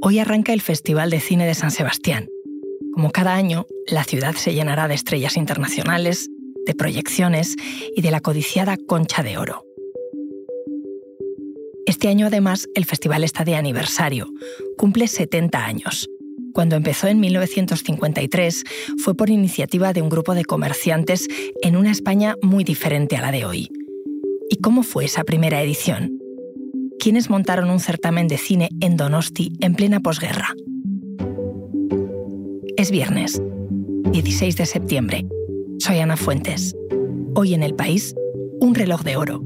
Hoy 0.00 0.20
arranca 0.20 0.52
el 0.52 0.60
Festival 0.60 1.10
de 1.10 1.18
Cine 1.18 1.44
de 1.44 1.54
San 1.54 1.72
Sebastián. 1.72 2.28
Como 2.94 3.10
cada 3.10 3.34
año, 3.34 3.66
la 3.88 4.04
ciudad 4.04 4.34
se 4.34 4.54
llenará 4.54 4.86
de 4.86 4.94
estrellas 4.94 5.36
internacionales, 5.36 6.28
de 6.66 6.74
proyecciones 6.74 7.56
y 7.96 8.02
de 8.02 8.12
la 8.12 8.20
codiciada 8.20 8.76
Concha 8.76 9.24
de 9.24 9.38
Oro. 9.38 9.64
Este 11.84 12.08
año 12.08 12.26
además 12.26 12.68
el 12.74 12.84
festival 12.84 13.24
está 13.24 13.44
de 13.44 13.56
aniversario, 13.56 14.28
cumple 14.76 15.08
70 15.08 15.64
años. 15.64 16.08
Cuando 16.52 16.76
empezó 16.76 17.08
en 17.08 17.18
1953 17.18 18.64
fue 18.98 19.16
por 19.16 19.30
iniciativa 19.30 19.92
de 19.92 20.02
un 20.02 20.10
grupo 20.10 20.34
de 20.34 20.44
comerciantes 20.44 21.26
en 21.60 21.76
una 21.76 21.90
España 21.90 22.36
muy 22.40 22.62
diferente 22.62 23.16
a 23.16 23.22
la 23.22 23.32
de 23.32 23.44
hoy. 23.44 23.68
¿Y 24.48 24.56
cómo 24.56 24.84
fue 24.84 25.06
esa 25.06 25.24
primera 25.24 25.60
edición? 25.60 26.17
Quienes 26.98 27.30
montaron 27.30 27.70
un 27.70 27.80
certamen 27.80 28.28
de 28.28 28.38
cine 28.38 28.70
en 28.80 28.96
Donosti 28.96 29.52
en 29.60 29.74
plena 29.74 30.00
posguerra. 30.00 30.48
Es 32.76 32.90
viernes, 32.90 33.40
16 34.12 34.56
de 34.56 34.66
septiembre. 34.66 35.26
Soy 35.78 36.00
Ana 36.00 36.16
Fuentes. 36.16 36.74
Hoy 37.34 37.54
en 37.54 37.62
el 37.62 37.74
país, 37.74 38.14
un 38.60 38.74
reloj 38.74 39.02
de 39.02 39.16
oro, 39.16 39.42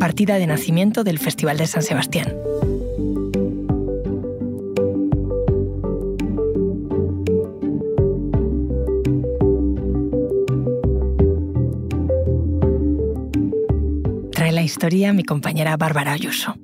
partida 0.00 0.38
de 0.38 0.46
nacimiento 0.48 1.04
del 1.04 1.18
Festival 1.18 1.56
de 1.56 1.66
San 1.68 1.82
Sebastián. 1.82 2.34
Trae 14.32 14.52
la 14.52 14.62
historia 14.62 15.12
mi 15.12 15.22
compañera 15.22 15.76
Bárbara 15.76 16.12
Ayuso. 16.12 16.56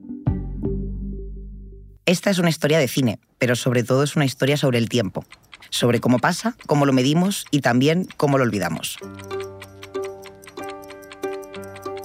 Esta 2.15 2.31
es 2.31 2.39
una 2.39 2.49
historia 2.49 2.79
de 2.79 2.87
cine, 2.87 3.19
pero 3.41 3.57
sobre 3.57 3.83
todo 3.83 4.05
es 4.05 4.15
una 4.15 4.25
historia 4.25 4.57
sobre 4.57 4.79
el 4.79 4.89
tiempo, 4.89 5.25
sobre 5.69 5.99
cómo 5.99 6.21
pasa, 6.21 6.55
cómo 6.65 6.87
lo 6.87 6.93
medimos 6.93 7.45
y 7.51 7.59
también 7.59 8.07
cómo 8.17 8.39
lo 8.39 8.45
olvidamos. 8.45 8.99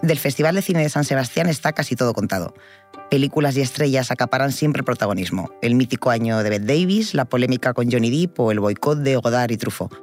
Del 0.01 0.17
Festival 0.17 0.55
de 0.55 0.63
Cine 0.63 0.81
de 0.81 0.89
San 0.89 1.03
Sebastián 1.03 1.45
está 1.45 1.73
casi 1.73 1.95
todo 1.95 2.15
contado. 2.15 2.55
Películas 3.11 3.55
y 3.55 3.61
estrellas 3.61 4.09
acaparan 4.09 4.51
siempre 4.51 4.81
protagonismo. 4.81 5.51
El 5.61 5.75
mítico 5.75 6.09
año 6.09 6.41
de 6.41 6.49
Bette 6.49 6.65
Davis, 6.65 7.13
la 7.13 7.25
polémica 7.25 7.75
con 7.75 7.91
Johnny 7.91 8.09
Depp 8.09 8.39
o 8.39 8.51
el 8.51 8.59
boicot 8.59 8.97
de 8.97 9.15
Godard 9.15 9.51
y 9.51 9.57
Truffaut. 9.57 9.93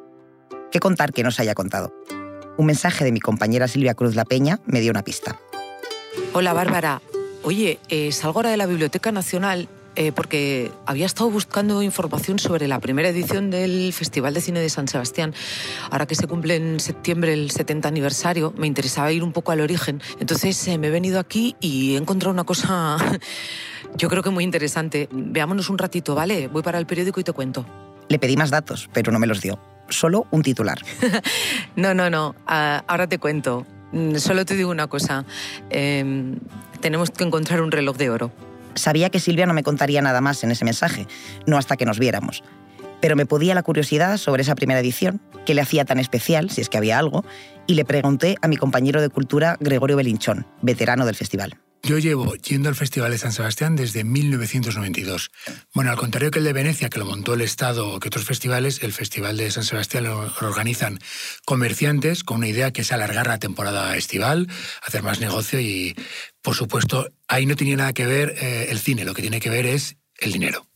¿Qué 0.70 0.78
contar 0.78 1.12
que 1.12 1.25
no 1.25 1.33
se 1.33 1.42
haya 1.42 1.55
contado? 1.55 1.92
Un 2.56 2.66
mensaje 2.66 3.05
de 3.05 3.11
mi 3.11 3.19
compañera 3.19 3.66
Silvia 3.66 3.94
Cruz 3.94 4.14
La 4.14 4.25
Peña 4.25 4.61
me 4.66 4.81
dio 4.81 4.92
una 4.92 5.03
pista. 5.03 5.41
Hola 6.33 6.53
Bárbara. 6.53 7.03
Oye, 7.42 7.81
eh, 7.88 8.12
salgo 8.12 8.38
ahora 8.38 8.50
de 8.50 8.56
la 8.56 8.66
Biblioteca 8.66 9.11
Nacional 9.11 9.69
eh, 9.97 10.12
porque 10.12 10.70
había 10.84 11.06
estado 11.06 11.30
buscando 11.30 11.83
información 11.83 12.39
sobre 12.39 12.69
la 12.69 12.78
primera 12.80 13.08
edición 13.08 13.50
del 13.50 13.92
Festival 13.92 14.34
de 14.34 14.41
Cine 14.41 14.61
de 14.61 14.69
San 14.69 14.88
Sebastián. 14.88 15.34
Ahora 15.91 16.06
que 16.06 16.14
se 16.14 16.27
cumple 16.27 16.56
en 16.56 16.80
septiembre 16.80 17.33
el 17.33 17.50
70 17.50 17.88
aniversario, 17.88 18.53
me 18.56 18.66
interesaba 18.66 19.11
ir 19.11 19.22
un 19.22 19.33
poco 19.33 19.53
al 19.53 19.61
origen. 19.61 20.03
Entonces 20.20 20.69
eh, 20.69 20.78
me 20.78 20.88
he 20.88 20.91
venido 20.91 21.19
aquí 21.19 21.56
y 21.61 21.94
he 21.94 21.97
encontrado 21.97 22.33
una 22.33 22.44
cosa, 22.44 22.98
yo 23.97 24.08
creo 24.08 24.22
que 24.22 24.30
muy 24.30 24.44
interesante. 24.44 25.08
Veámonos 25.11 25.70
un 25.70 25.78
ratito, 25.78 26.14
¿vale? 26.14 26.48
Voy 26.48 26.62
para 26.62 26.78
el 26.78 26.86
periódico 26.86 27.19
y 27.20 27.25
te 27.25 27.33
cuento. 27.33 27.66
Le 28.08 28.19
pedí 28.19 28.36
más 28.36 28.50
datos, 28.50 28.88
pero 28.92 29.10
no 29.10 29.19
me 29.19 29.27
los 29.27 29.41
dio. 29.41 29.58
Solo 29.88 30.27
un 30.31 30.42
titular. 30.42 30.78
no, 31.77 31.94
no, 31.94 32.10
no. 32.10 32.34
Ah, 32.47 32.84
ahora 32.86 33.08
te 33.08 33.19
cuento. 33.19 33.66
Mm, 33.92 34.16
solo 34.16 34.44
te 34.44 34.56
digo 34.56 34.70
una 34.70 34.88
cosa. 34.88 35.25
Em, 35.70 36.38
tenemos 36.81 37.10
que 37.10 37.25
encontrar 37.25 37.62
un 37.62 37.70
reloj 37.70 37.97
de 37.97 38.10
oro. 38.10 38.45
Sabía 38.77 39.10
que 39.10 39.19
Silvia 39.19 39.46
no 39.46 39.55
me 39.55 39.62
contaría 39.64 40.00
nada 40.02 40.20
más 40.20 40.44
en 40.44 40.52
ese 40.52 40.64
mensaje, 40.64 41.08
no 41.46 41.58
hasta 41.58 41.77
que 41.77 41.86
nos 41.86 41.98
viéramos. 41.98 42.44
Pero 43.00 43.16
me 43.16 43.27
podía 43.27 43.55
la 43.55 43.62
curiosidad 43.62 44.16
sobre 44.16 44.42
esa 44.42 44.55
primera 44.55 44.80
edición, 44.80 45.20
qué 45.44 45.55
le 45.55 45.62
hacía 45.62 45.84
tan 45.84 45.98
especial, 45.98 46.50
si 46.50 46.60
es 46.60 46.69
que 46.69 46.78
había 46.78 46.98
algo, 46.98 47.25
y 47.66 47.75
le 47.75 47.84
pregunté 47.84 48.36
a 48.41 48.48
mi 48.48 48.56
compañero 48.56 49.03
de 49.03 49.10
cultura 49.10 49.56
Gregorio 49.60 49.97
Belinchón, 49.97 50.47
veterano 50.62 51.04
del 51.04 51.16
festival. 51.16 51.59
Yo 51.86 51.98
llevo 51.98 52.34
yendo 52.34 52.69
al 52.69 52.74
Festival 52.74 53.12
de 53.12 53.19
San 53.19 53.30
Sebastián 53.30 53.76
desde 53.76 54.02
1992. 54.02 55.30
Bueno, 55.72 55.92
al 55.92 55.97
contrario 55.97 56.32
que 56.32 56.41
el 56.41 56.44
de 56.44 56.52
Venecia, 56.52 56.88
que 56.88 56.98
lo 56.98 57.06
montó 57.06 57.34
el 57.34 57.42
Estado 57.42 57.88
o 57.88 58.00
que 58.00 58.08
otros 58.08 58.24
festivales, 58.24 58.82
el 58.82 58.92
Festival 58.92 59.36
de 59.36 59.52
San 59.52 59.62
Sebastián 59.62 60.02
lo, 60.02 60.34
organizan 60.41 60.98
comerciantes 61.44 62.24
con 62.24 62.38
una 62.38 62.48
idea 62.48 62.72
que 62.72 62.80
es 62.80 62.91
alargar 62.91 63.28
la 63.28 63.38
temporada 63.38 63.97
estival, 63.97 64.48
hacer 64.82 65.04
más 65.04 65.20
negocio 65.20 65.60
y, 65.60 65.94
por 66.42 66.56
supuesto, 66.56 67.08
ahí 67.28 67.47
no 67.47 67.54
tenía 67.54 67.76
nada 67.76 67.92
que 67.92 68.04
ver 68.04 68.34
eh, 68.36 68.66
el 68.70 68.80
cine, 68.80 69.04
lo 69.04 69.14
que 69.14 69.22
tiene 69.22 69.38
que 69.38 69.50
ver 69.50 69.66
es 69.66 69.97
el 70.18 70.32
dinero. 70.32 70.66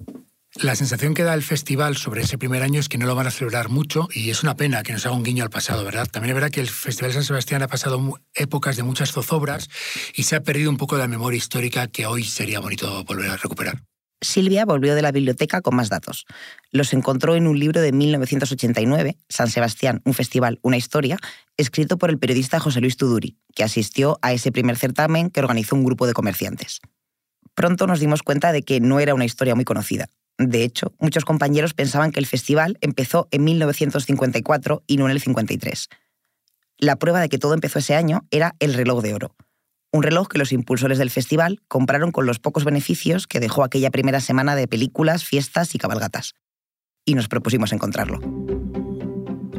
La 0.63 0.77
sensación 0.77 1.15
que 1.15 1.23
da 1.23 1.33
el 1.33 1.43
festival 1.43 1.97
sobre 1.97 2.21
ese 2.21 2.37
primer 2.37 2.63
año 2.63 2.81
es 2.81 2.91
que 2.91 2.99
no 2.99 3.07
lo 3.07 3.15
van 3.15 3.27
a 3.27 3.31
celebrar 3.31 3.71
mucho 3.71 4.09
y 4.13 4.29
es 4.29 4.43
una 4.43 4.57
pena 4.57 4.83
que 4.83 4.93
nos 4.93 5.07
haga 5.07 5.15
un 5.15 5.23
guiño 5.23 5.43
al 5.43 5.49
pasado, 5.49 5.87
¿verdad? 5.87 6.07
También 6.07 6.33
es 6.33 6.35
verdad 6.35 6.51
que 6.51 6.61
el 6.61 6.69
Festival 6.69 7.13
de 7.13 7.15
San 7.15 7.25
Sebastián 7.25 7.63
ha 7.63 7.69
pasado 7.69 8.21
épocas 8.35 8.77
de 8.77 8.83
muchas 8.83 9.11
zozobras 9.11 9.71
y 10.15 10.25
se 10.25 10.37
ha 10.37 10.43
perdido 10.43 10.69
un 10.69 10.77
poco 10.77 10.97
de 10.97 11.03
la 11.03 11.09
memoria 11.09 11.39
histórica 11.39 11.87
que 11.87 12.05
hoy 12.05 12.25
sería 12.25 12.61
bonito 12.61 13.03
volver 13.05 13.31
a 13.31 13.39
recuperar. 13.39 13.81
Silvia 14.21 14.67
volvió 14.67 14.95
de 14.95 15.01
la 15.01 15.13
biblioteca 15.13 15.63
con 15.63 15.77
más 15.77 15.89
datos. 15.89 16.27
Los 16.73 16.93
encontró 16.93 17.37
en 17.37 17.47
un 17.47 17.59
libro 17.59 17.81
de 17.81 17.93
1989, 17.93 19.17
San 19.31 19.49
Sebastián, 19.49 20.03
un 20.05 20.13
festival, 20.13 20.59
una 20.61 20.77
historia, 20.77 21.17
escrito 21.57 21.97
por 21.97 22.11
el 22.11 22.19
periodista 22.19 22.61
José 22.61 22.83
Luis 22.83 22.99
Tuduri, 22.99 23.39
que 23.55 23.65
asistió 23.65 24.19
a 24.21 24.35
ese 24.35 24.53
primer 24.53 24.77
certamen 24.77 25.31
que 25.31 25.41
organizó 25.41 25.75
un 25.75 25.85
grupo 25.85 26.07
de 26.07 26.13
comerciantes. 26.13 26.83
Pronto 27.55 27.87
nos 27.87 27.99
dimos 27.99 28.23
cuenta 28.23 28.53
de 28.53 28.63
que 28.63 28.81
no 28.81 29.01
era 29.01 29.15
una 29.15 29.25
historia 29.25 29.55
muy 29.55 29.65
conocida. 29.65 30.07
De 30.41 30.65
hecho, 30.65 30.95
muchos 30.99 31.27
compañeros 31.27 31.75
pensaban 31.75 32.13
que 32.13 32.19
el 32.19 32.25
festival 32.25 32.79
empezó 32.81 33.29
en 33.31 33.45
1954 33.45 34.83
y 34.87 34.97
no 34.97 35.05
en 35.05 35.11
el 35.11 35.21
53. 35.21 35.89
La 36.79 36.97
prueba 36.97 37.21
de 37.21 37.29
que 37.29 37.37
todo 37.37 37.53
empezó 37.53 37.79
ese 37.79 37.95
año 37.95 38.23
era 38.31 38.57
el 38.59 38.73
reloj 38.73 39.03
de 39.03 39.13
oro. 39.13 39.37
Un 39.93 40.03
reloj 40.03 40.29
que 40.29 40.39
los 40.39 40.53
impulsores 40.53 40.97
del 40.97 41.11
festival 41.11 41.61
compraron 41.69 42.11
con 42.11 42.25
los 42.25 42.39
pocos 42.39 42.65
beneficios 42.65 43.27
que 43.27 43.39
dejó 43.39 43.65
aquella 43.65 43.91
primera 43.91 44.21
semana 44.21 44.57
de 44.57 44.67
películas, 44.67 45.25
fiestas 45.25 45.75
y 45.75 45.79
cabalgatas. 45.79 46.33
Y 47.05 47.17
nos 47.17 47.29
propusimos 47.29 47.75
encontrarlo. 47.75 48.19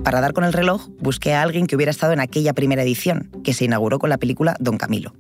Para 0.04 0.20
dar 0.20 0.34
con 0.34 0.46
el 0.46 0.54
reloj, 0.54 0.88
busqué 1.00 1.36
a 1.36 1.44
alguien 1.44 1.68
que 1.68 1.76
hubiera 1.76 1.92
estado 1.92 2.14
en 2.14 2.22
aquella 2.22 2.54
primera 2.54 2.82
edición, 2.82 3.30
que 3.44 3.54
se 3.54 3.66
inauguró 3.66 4.00
con 4.00 4.10
la 4.10 4.18
película 4.18 4.58
Don 4.60 4.80
Camilo. 4.80 5.14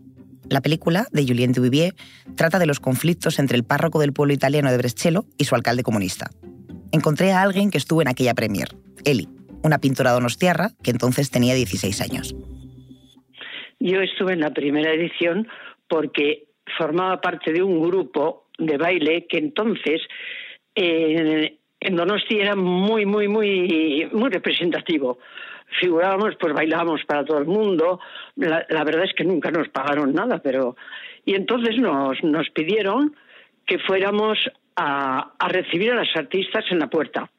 La 0.52 0.60
película, 0.60 1.06
de 1.14 1.26
Julien 1.26 1.54
Duvivier, 1.54 1.94
trata 2.36 2.60
de 2.60 2.66
los 2.66 2.82
conflictos 2.82 3.40
entre 3.40 3.56
el 3.56 3.64
párroco 3.64 4.00
del 4.00 4.12
pueblo 4.12 4.34
italiano 4.34 4.70
de 4.70 4.78
Brescello 4.78 5.24
y 5.38 5.46
su 5.46 5.56
alcalde 5.56 5.82
comunista. 5.82 6.30
Encontré 6.92 7.32
a 7.32 7.42
alguien 7.42 7.72
que 7.72 7.78
estuvo 7.78 8.02
en 8.02 8.10
aquella 8.10 8.34
premier, 8.34 8.68
Eli, 9.06 9.30
una 9.64 9.78
pintora 9.78 10.12
donostiarra 10.12 10.72
que 10.84 10.92
entonces 10.92 11.32
tenía 11.32 11.56
16 11.56 12.02
años. 12.02 12.36
Yo 13.80 14.02
estuve 14.02 14.34
en 14.34 14.42
la 14.42 14.50
primera 14.50 14.92
edición 14.92 15.48
porque 15.88 16.48
formaba 16.78 17.22
parte 17.22 17.54
de 17.54 17.64
un 17.64 17.82
grupo 17.82 18.48
de 18.58 18.76
baile 18.76 19.28
que 19.30 19.38
entonces 19.38 20.02
eh, 20.76 21.60
en 21.80 21.96
Donosti 21.96 22.40
era 22.40 22.58
muy, 22.58 23.06
muy, 23.06 23.30
muy, 23.30 24.10
muy 24.12 24.30
representativo 24.30 25.18
figurábamos, 25.80 26.36
pues 26.40 26.54
bailábamos 26.54 27.04
para 27.06 27.24
todo 27.24 27.40
el 27.40 27.46
mundo. 27.46 28.00
La, 28.36 28.84
verdad 28.84 29.06
es 29.06 29.14
que 29.14 29.24
nunca 29.24 29.52
nos 29.52 29.70
pagaron 29.70 30.14
nada, 30.14 30.40
pero. 30.40 30.76
Y 31.26 31.36
entonces 31.36 31.78
nos, 31.78 32.24
nos 32.24 32.50
pidieron 32.50 33.16
que 33.66 33.80
fuéramos 33.80 34.38
a, 34.76 35.32
a 35.38 35.48
recibir 35.50 35.92
a 35.92 35.96
las 35.96 36.16
artistas 36.16 36.66
en 36.72 36.80
la 36.80 36.90
puerta, 36.90 37.30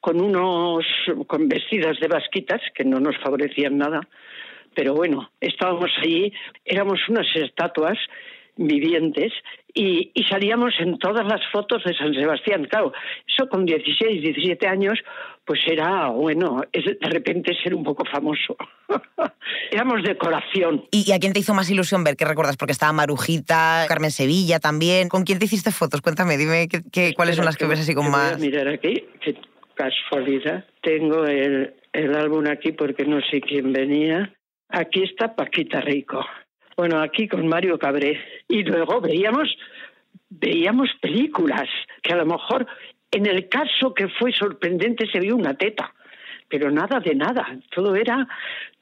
con 0.00 0.20
unos. 0.20 0.84
con 1.26 1.48
vestidas 1.48 1.98
de 2.00 2.08
basquitas 2.08 2.60
que 2.74 2.84
no 2.84 3.00
nos 3.00 3.16
favorecían 3.18 3.78
nada. 3.78 4.00
Pero 4.74 4.94
bueno, 4.94 5.30
estábamos 5.40 5.90
allí, 6.02 6.32
éramos 6.64 7.00
unas 7.08 7.26
estatuas 7.34 7.98
vivientes 8.56 9.32
y, 9.74 10.10
y, 10.14 10.24
salíamos 10.24 10.72
en 10.78 10.98
todas 10.98 11.26
las 11.26 11.40
fotos 11.52 11.84
de 11.84 11.94
San 11.94 12.14
Sebastián. 12.14 12.64
Claro, 12.64 12.92
eso 13.28 13.48
con 13.48 13.66
16, 13.66 14.22
17 14.22 14.66
años, 14.66 14.98
pues 15.44 15.60
era, 15.66 16.08
bueno, 16.08 16.62
de 16.72 17.08
repente 17.08 17.54
ser 17.62 17.74
un 17.74 17.84
poco 17.84 18.04
famoso. 18.04 18.56
Éramos 19.70 20.02
decoración. 20.02 20.86
¿Y 20.90 21.12
a 21.12 21.18
quién 21.18 21.34
te 21.34 21.40
hizo 21.40 21.52
más 21.52 21.70
ilusión 21.70 22.04
ver? 22.04 22.16
¿Qué 22.16 22.24
recuerdas? 22.24 22.56
Porque 22.56 22.72
estaba 22.72 22.92
Marujita, 22.92 23.84
Carmen 23.86 24.10
Sevilla 24.10 24.60
también. 24.60 25.08
¿Con 25.08 25.24
quién 25.24 25.38
te 25.38 25.44
hiciste 25.44 25.70
fotos? 25.70 26.00
Cuéntame, 26.00 26.38
dime 26.38 26.68
qué, 26.68 27.12
cuáles 27.14 27.36
son 27.36 27.44
las 27.44 27.56
que 27.56 27.66
ves 27.66 27.80
así 27.80 27.94
con 27.94 28.10
más... 28.10 28.38
mirar 28.38 28.68
aquí, 28.68 29.04
qué 29.20 29.36
casualidad. 29.74 30.64
Tengo 30.80 31.26
el, 31.26 31.74
el 31.92 32.14
álbum 32.16 32.46
aquí 32.46 32.72
porque 32.72 33.04
no 33.04 33.20
sé 33.30 33.42
quién 33.42 33.72
venía. 33.72 34.32
Aquí 34.68 35.02
está 35.02 35.34
Paquita 35.36 35.80
Rico. 35.80 36.24
Bueno, 36.76 37.00
aquí 37.00 37.26
con 37.26 37.46
Mario 37.46 37.78
Cabré. 37.78 38.20
Y 38.48 38.62
luego 38.62 39.00
veíamos, 39.00 39.48
veíamos 40.28 40.90
películas 41.00 41.68
que 42.02 42.12
a 42.12 42.16
lo 42.16 42.26
mejor 42.26 42.66
en 43.10 43.26
el 43.26 43.48
caso 43.48 43.94
que 43.94 44.08
fue 44.08 44.32
sorprendente 44.32 45.06
se 45.10 45.20
vio 45.20 45.36
una 45.36 45.54
teta, 45.54 45.94
pero 46.48 46.70
nada 46.70 47.00
de 47.00 47.14
nada. 47.14 47.58
Todo 47.74 47.94
era 47.96 48.28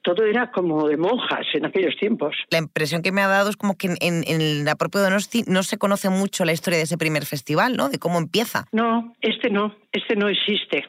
todo 0.02 0.24
era 0.24 0.50
como 0.50 0.86
de 0.86 0.98
monjas 0.98 1.46
en 1.54 1.64
aquellos 1.64 1.96
tiempos. 1.96 2.36
La 2.50 2.58
impresión 2.58 3.00
que 3.00 3.10
me 3.10 3.22
ha 3.22 3.26
dado 3.26 3.48
es 3.48 3.56
como 3.56 3.76
que 3.78 3.86
en, 4.00 4.22
en 4.26 4.64
la 4.64 4.76
propia 4.76 5.00
Donosti 5.00 5.44
no 5.46 5.62
se 5.62 5.78
conoce 5.78 6.10
mucho 6.10 6.44
la 6.44 6.52
historia 6.52 6.76
de 6.76 6.84
ese 6.84 6.98
primer 6.98 7.24
festival, 7.24 7.74
¿no? 7.76 7.88
De 7.88 7.98
cómo 7.98 8.18
empieza. 8.18 8.66
No, 8.70 9.14
este 9.22 9.48
no, 9.48 9.74
este 9.92 10.14
no 10.14 10.28
existe. 10.28 10.84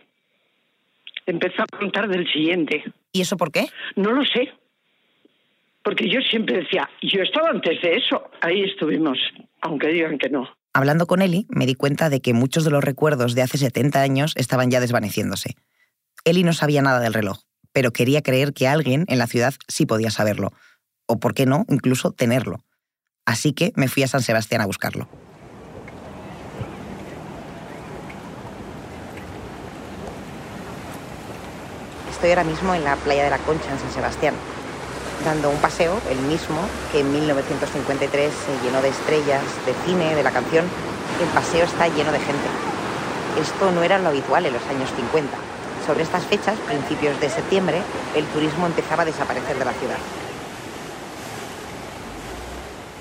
Empezó 1.26 1.64
a 1.64 1.78
contar 1.78 2.10
del 2.10 2.30
siguiente. 2.32 2.84
¿Y 3.14 3.22
eso 3.22 3.38
por 3.38 3.52
qué? 3.52 3.68
No 3.96 4.12
lo 4.12 4.26
sé. 4.26 4.52
Porque 5.86 6.10
yo 6.10 6.20
siempre 6.20 6.58
decía, 6.58 6.90
yo 7.04 7.22
estaba 7.22 7.52
antes 7.52 7.80
de 7.84 7.98
eso. 7.98 8.24
Ahí 8.42 8.64
estuvimos, 8.64 9.20
aunque 9.62 9.90
digan 9.90 10.18
que 10.18 10.30
no. 10.30 10.50
Hablando 10.74 11.06
con 11.06 11.22
Eli, 11.22 11.46
me 11.48 11.68
di 11.68 11.76
cuenta 11.76 12.10
de 12.10 12.22
que 12.22 12.34
muchos 12.34 12.66
de 12.66 12.72
los 12.72 12.84
recuerdos 12.84 13.36
de 13.36 13.44
hace 13.44 13.60
70 13.60 14.02
años 14.02 14.34
estaban 14.36 14.72
ya 14.72 14.80
desvaneciéndose. 14.80 15.56
Eli 16.24 16.44
no 16.44 16.54
sabía 16.54 16.82
nada 16.82 17.00
del 17.00 17.14
reloj, 17.14 17.38
pero 17.72 17.94
quería 17.94 18.24
creer 18.24 18.52
que 18.52 18.68
alguien 18.68 19.06
en 19.10 19.20
la 19.20 19.28
ciudad 19.28 19.54
sí 19.68 19.86
podía 19.86 20.10
saberlo, 20.10 20.54
o 21.06 21.20
por 21.20 21.36
qué 21.36 21.46
no, 21.46 21.66
incluso 21.70 22.12
tenerlo. 22.12 22.66
Así 23.28 23.54
que 23.54 23.72
me 23.76 23.88
fui 23.88 24.02
a 24.02 24.08
San 24.08 24.24
Sebastián 24.24 24.62
a 24.62 24.66
buscarlo. 24.66 25.08
Estoy 32.10 32.30
ahora 32.32 32.44
mismo 32.44 32.74
en 32.74 32.84
la 32.84 32.96
playa 32.96 33.26
de 33.26 33.30
la 33.30 33.38
Concha, 33.38 33.72
en 33.72 33.78
San 33.78 33.92
Sebastián, 33.92 34.34
dando 35.26 35.50
un 35.50 35.58
paseo, 35.58 36.00
el 36.10 36.20
mismo 36.20 36.62
que 36.92 37.02
en 37.02 37.12
1953 37.12 38.32
se 38.32 38.66
llenó 38.66 38.82
de 38.82 38.90
estrellas, 38.90 39.44
de 39.66 39.74
cine, 39.86 40.16
de 40.16 40.24
la 40.24 40.32
canción. 40.32 40.66
El 41.22 41.28
paseo 41.30 41.66
está 41.66 41.88
lleno 41.88 42.12
de 42.12 42.20
gente. 42.20 42.48
Esto 43.42 43.72
no 43.72 43.84
era 43.84 43.98
lo 43.98 44.10
habitual 44.10 44.46
en 44.46 44.54
los 44.54 44.64
años 44.68 44.90
50. 44.96 45.36
Sobre 45.86 46.04
estas 46.04 46.24
fechas, 46.26 46.58
principios 46.60 47.20
de 47.20 47.30
septiembre, 47.30 47.82
el 48.16 48.26
turismo 48.28 48.68
empezaba 48.68 49.04
a 49.04 49.06
desaparecer 49.06 49.58
de 49.58 49.66
la 49.66 49.74
ciudad. 49.74 49.98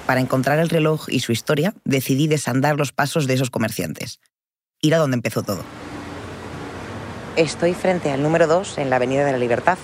Para 0.07 0.21
encontrar 0.21 0.59
el 0.59 0.69
reloj 0.69 1.07
y 1.09 1.21
su 1.21 1.33
historia, 1.33 1.75
decidí 1.85 2.27
desandar 2.27 2.77
los 2.77 2.93
pasos 2.93 3.27
de 3.27 3.35
esos 3.35 3.51
comerciantes. 3.51 4.21
Ir 4.81 4.95
a 4.95 4.99
donde 4.99 5.17
empezó 5.17 5.43
todo. 5.43 5.63
Estoy 7.37 7.75
frente 7.75 8.13
al 8.13 8.23
número 8.23 8.47
2 8.47 8.79
en 8.79 8.91
la 8.91 8.97
Avenida 8.97 9.25
de 9.25 9.33
la 9.33 9.39
Libertad, 9.39 9.79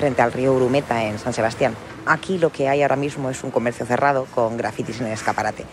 frente 0.00 0.22
al 0.22 0.32
río 0.32 0.54
Urumeta 0.54 1.04
en 1.04 1.18
San 1.18 1.34
Sebastián. 1.34 1.74
Aquí 2.06 2.38
lo 2.38 2.50
que 2.50 2.70
hay 2.70 2.80
ahora 2.80 2.96
mismo 2.96 3.28
es 3.28 3.44
un 3.44 3.50
comercio 3.50 3.84
cerrado 3.84 4.24
con 4.34 4.56
grafitis 4.56 4.98
en 4.98 5.08
el 5.08 5.12
escaparate. 5.12 5.66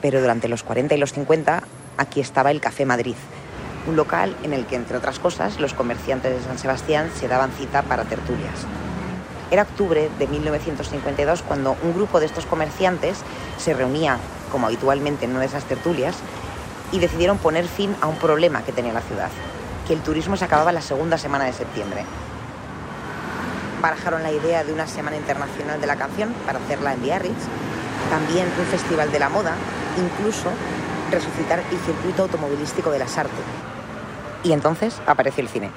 Pero 0.00 0.20
durante 0.20 0.46
los 0.46 0.62
40 0.62 0.94
y 0.94 0.98
los 0.98 1.12
50 1.12 1.64
aquí 1.96 2.20
estaba 2.20 2.52
el 2.52 2.60
Café 2.60 2.86
Madrid, 2.86 3.16
un 3.88 3.96
local 3.96 4.36
en 4.44 4.52
el 4.52 4.66
que, 4.66 4.76
entre 4.76 4.96
otras 4.96 5.18
cosas, 5.18 5.58
los 5.58 5.74
comerciantes 5.74 6.32
de 6.32 6.44
San 6.44 6.60
Sebastián 6.60 7.10
se 7.12 7.26
daban 7.26 7.50
cita 7.50 7.82
para 7.82 8.04
tertulias. 8.04 8.66
Era 9.50 9.62
octubre 9.62 10.10
de 10.16 10.26
1952 10.28 11.42
cuando 11.42 11.76
un 11.82 11.92
grupo 11.92 12.20
de 12.20 12.26
estos 12.26 12.46
comerciantes 12.46 13.18
se 13.58 13.74
reunía, 13.74 14.18
como 14.52 14.68
habitualmente 14.68 15.24
en 15.24 15.32
una 15.32 15.40
de 15.40 15.46
esas 15.46 15.64
tertulias, 15.64 16.14
y 16.92 17.00
decidieron 17.00 17.38
poner 17.38 17.66
fin 17.66 17.96
a 18.00 18.06
un 18.06 18.16
problema 18.16 18.62
que 18.62 18.70
tenía 18.70 18.92
la 18.92 19.00
ciudad, 19.00 19.30
que 19.88 19.92
el 19.92 20.02
turismo 20.02 20.36
se 20.36 20.44
acababa 20.44 20.70
la 20.70 20.82
segunda 20.82 21.18
semana 21.18 21.46
de 21.46 21.52
septiembre 21.52 22.04
barajaron 23.86 24.24
la 24.24 24.32
idea 24.32 24.64
de 24.64 24.72
una 24.72 24.88
Semana 24.88 25.16
Internacional 25.16 25.80
de 25.80 25.86
la 25.86 25.94
Canción 25.94 26.34
para 26.44 26.58
hacerla 26.58 26.94
en 26.94 27.02
Biarritz, 27.02 27.46
también 28.10 28.48
un 28.58 28.66
festival 28.66 29.12
de 29.12 29.20
la 29.20 29.28
moda, 29.28 29.54
incluso 29.96 30.50
resucitar 31.12 31.60
el 31.60 31.78
circuito 31.78 32.22
automovilístico 32.22 32.90
de 32.90 32.98
las 32.98 33.16
artes. 33.16 33.44
Y 34.42 34.50
entonces 34.50 35.00
apareció 35.06 35.44
el 35.44 35.48
cine. 35.48 35.70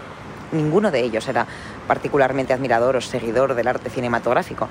Ninguno 0.52 0.90
de 0.90 1.02
ellos 1.02 1.28
era 1.28 1.46
particularmente 1.88 2.52
admirador 2.52 2.96
o 2.96 3.02
seguidor 3.02 3.54
del 3.54 3.68
arte 3.68 3.92
cinematográfico, 3.92 4.68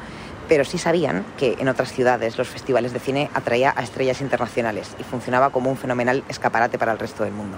pero 0.49 0.65
sí 0.65 0.77
sabían 0.77 1.25
que 1.39 1.59
en 1.61 1.69
otras 1.69 1.93
ciudades 1.93 2.39
los 2.39 2.49
festivales 2.49 2.93
de 2.93 2.99
cine 2.99 3.31
atraía 3.35 3.73
a 3.77 3.85
estrellas 3.85 4.21
internacionales 4.21 4.97
y 4.99 5.05
funcionaba 5.05 5.51
como 5.51 5.71
un 5.71 5.77
fenomenal 5.77 6.25
escaparate 6.29 6.77
para 6.77 6.91
el 6.91 6.99
resto 6.99 7.23
del 7.23 7.35
mundo. 7.35 7.57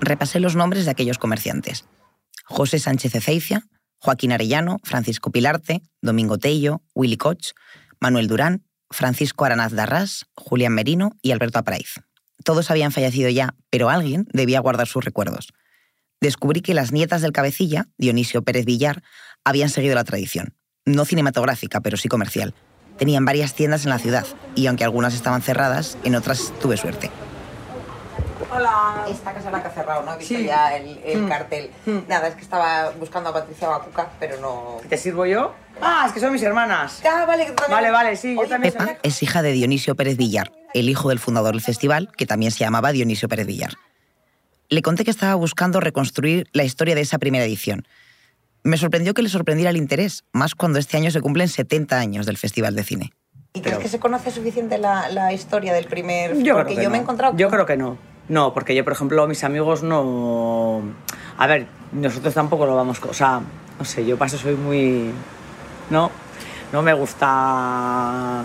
Repasé 0.00 0.40
los 0.40 0.56
nombres 0.56 0.86
de 0.86 0.90
aquellos 0.90 1.18
comerciantes. 1.18 1.86
José 2.44 2.78
Sánchez 2.78 3.14
Ezeicia, 3.14 3.62
Joaquín 3.98 4.32
Arellano, 4.32 4.78
Francisco 4.82 5.30
Pilarte, 5.30 5.82
Domingo 6.00 6.38
Tello, 6.38 6.82
Willy 6.94 7.16
Koch, 7.16 7.52
Manuel 8.00 8.28
Durán, 8.28 8.64
Francisco 8.90 9.44
Aranaz 9.44 9.72
Darras, 9.72 10.26
Julián 10.34 10.72
Merino 10.72 11.12
y 11.22 11.32
Alberto 11.32 11.58
Apraiz. 11.58 12.00
Todos 12.44 12.70
habían 12.70 12.92
fallecido 12.92 13.30
ya, 13.30 13.54
pero 13.70 13.90
alguien 13.90 14.26
debía 14.32 14.60
guardar 14.60 14.86
sus 14.86 15.04
recuerdos. 15.04 15.52
Descubrí 16.20 16.60
que 16.60 16.74
las 16.74 16.92
nietas 16.92 17.22
del 17.22 17.32
cabecilla, 17.32 17.88
Dionisio 17.98 18.42
Pérez 18.42 18.64
Villar, 18.64 19.02
habían 19.44 19.68
seguido 19.68 19.94
la 19.94 20.04
tradición. 20.04 20.54
No 20.84 21.04
cinematográfica, 21.04 21.80
pero 21.80 21.96
sí 21.96 22.08
comercial. 22.08 22.54
Tenían 22.98 23.24
varias 23.24 23.54
tiendas 23.54 23.84
en 23.84 23.90
la 23.90 23.98
ciudad, 23.98 24.26
y 24.54 24.66
aunque 24.66 24.84
algunas 24.84 25.14
estaban 25.14 25.42
cerradas, 25.42 25.98
en 26.04 26.14
otras 26.14 26.52
tuve 26.60 26.76
suerte. 26.76 27.10
Hola. 28.54 29.04
Esta 29.08 29.32
casa 29.32 29.50
la 29.50 29.60
que 29.62 29.68
ha 29.68 29.70
cerrado, 29.70 30.02
¿no? 30.02 30.14
He 30.14 30.18
visto 30.18 30.38
ya 30.38 30.76
el, 30.76 31.22
Mm. 31.22 31.28
cartel. 31.28 31.70
Nada, 32.08 32.28
es 32.28 32.34
que 32.34 32.42
estaba 32.42 32.90
buscando 32.98 33.30
a 33.30 33.32
Patricia 33.32 33.68
Bacuca, 33.68 34.08
pero 34.20 34.40
no... 34.40 34.78
¿Te 34.88 34.96
sirvo 34.96 35.26
yo? 35.26 35.54
Ah, 35.80 36.04
es 36.06 36.12
que 36.12 36.20
son 36.20 36.32
mis 36.32 36.42
hermanas. 36.42 37.02
Ah, 37.04 37.24
vale, 37.26 37.46
que 37.46 37.52
también- 37.52 37.70
Vale, 37.70 37.90
vale, 37.90 38.16
sí, 38.16 38.34
yo 38.34 38.40
Oye, 38.40 38.48
también 38.50 38.72
Pepa 38.72 38.84
soy- 38.86 38.96
es 39.02 39.22
hija 39.22 39.42
de 39.42 39.52
Dionisio 39.52 39.94
Pérez 39.94 40.16
Villar, 40.16 40.52
el 40.74 40.88
hijo 40.88 41.08
del 41.08 41.18
fundador 41.18 41.52
del 41.54 41.60
festival, 41.62 42.10
que 42.16 42.24
también 42.26 42.52
se 42.52 42.60
llamaba 42.60 42.92
Dionisio 42.92 43.28
Pérez 43.28 43.46
Villar. 43.46 43.72
Le 44.68 44.82
conté 44.82 45.04
que 45.04 45.10
estaba 45.10 45.34
buscando 45.34 45.80
reconstruir 45.80 46.48
la 46.52 46.64
historia 46.64 46.94
de 46.94 47.00
esa 47.02 47.18
primera 47.18 47.44
edición. 47.44 47.86
Me 48.62 48.76
sorprendió 48.78 49.12
que 49.14 49.22
le 49.22 49.28
sorprendiera 49.28 49.70
el 49.70 49.76
interés, 49.76 50.24
más 50.32 50.54
cuando 50.54 50.78
este 50.78 50.96
año 50.96 51.10
se 51.10 51.20
cumplen 51.20 51.48
70 51.48 51.98
años 51.98 52.26
del 52.26 52.36
Festival 52.38 52.74
de 52.74 52.82
Cine. 52.84 53.12
¿Y 53.52 53.60
crees 53.60 53.74
Pero- 53.76 53.82
que 53.82 53.88
se 53.88 53.98
conoce 54.00 54.30
suficiente 54.30 54.78
la, 54.78 55.08
la 55.10 55.32
historia 55.32 55.72
del 55.72 55.86
primer...? 55.86 56.36
Yo 56.42 56.54
Porque 56.54 56.74
creo 56.74 56.76
que 56.78 56.82
yo 56.82 56.88
no. 56.88 56.90
me 56.90 56.98
he 56.98 57.00
encontrado... 57.02 57.36
Yo 57.36 57.48
creo 57.48 57.64
que 57.66 57.76
no. 57.76 57.96
No, 58.28 58.52
porque 58.52 58.74
yo, 58.74 58.84
por 58.84 58.92
ejemplo, 58.92 59.26
mis 59.26 59.44
amigos 59.44 59.82
no... 59.82 60.82
A 61.38 61.46
ver, 61.46 61.66
nosotros 61.92 62.34
tampoco 62.34 62.66
lo 62.66 62.74
vamos... 62.74 63.00
O 63.02 63.14
sea, 63.14 63.40
no 63.78 63.84
sé, 63.84 64.04
yo 64.04 64.16
paso 64.16 64.36
soy 64.36 64.54
muy... 64.54 65.10
No, 65.90 66.10
no 66.72 66.82
me 66.82 66.92
gusta... 66.92 68.44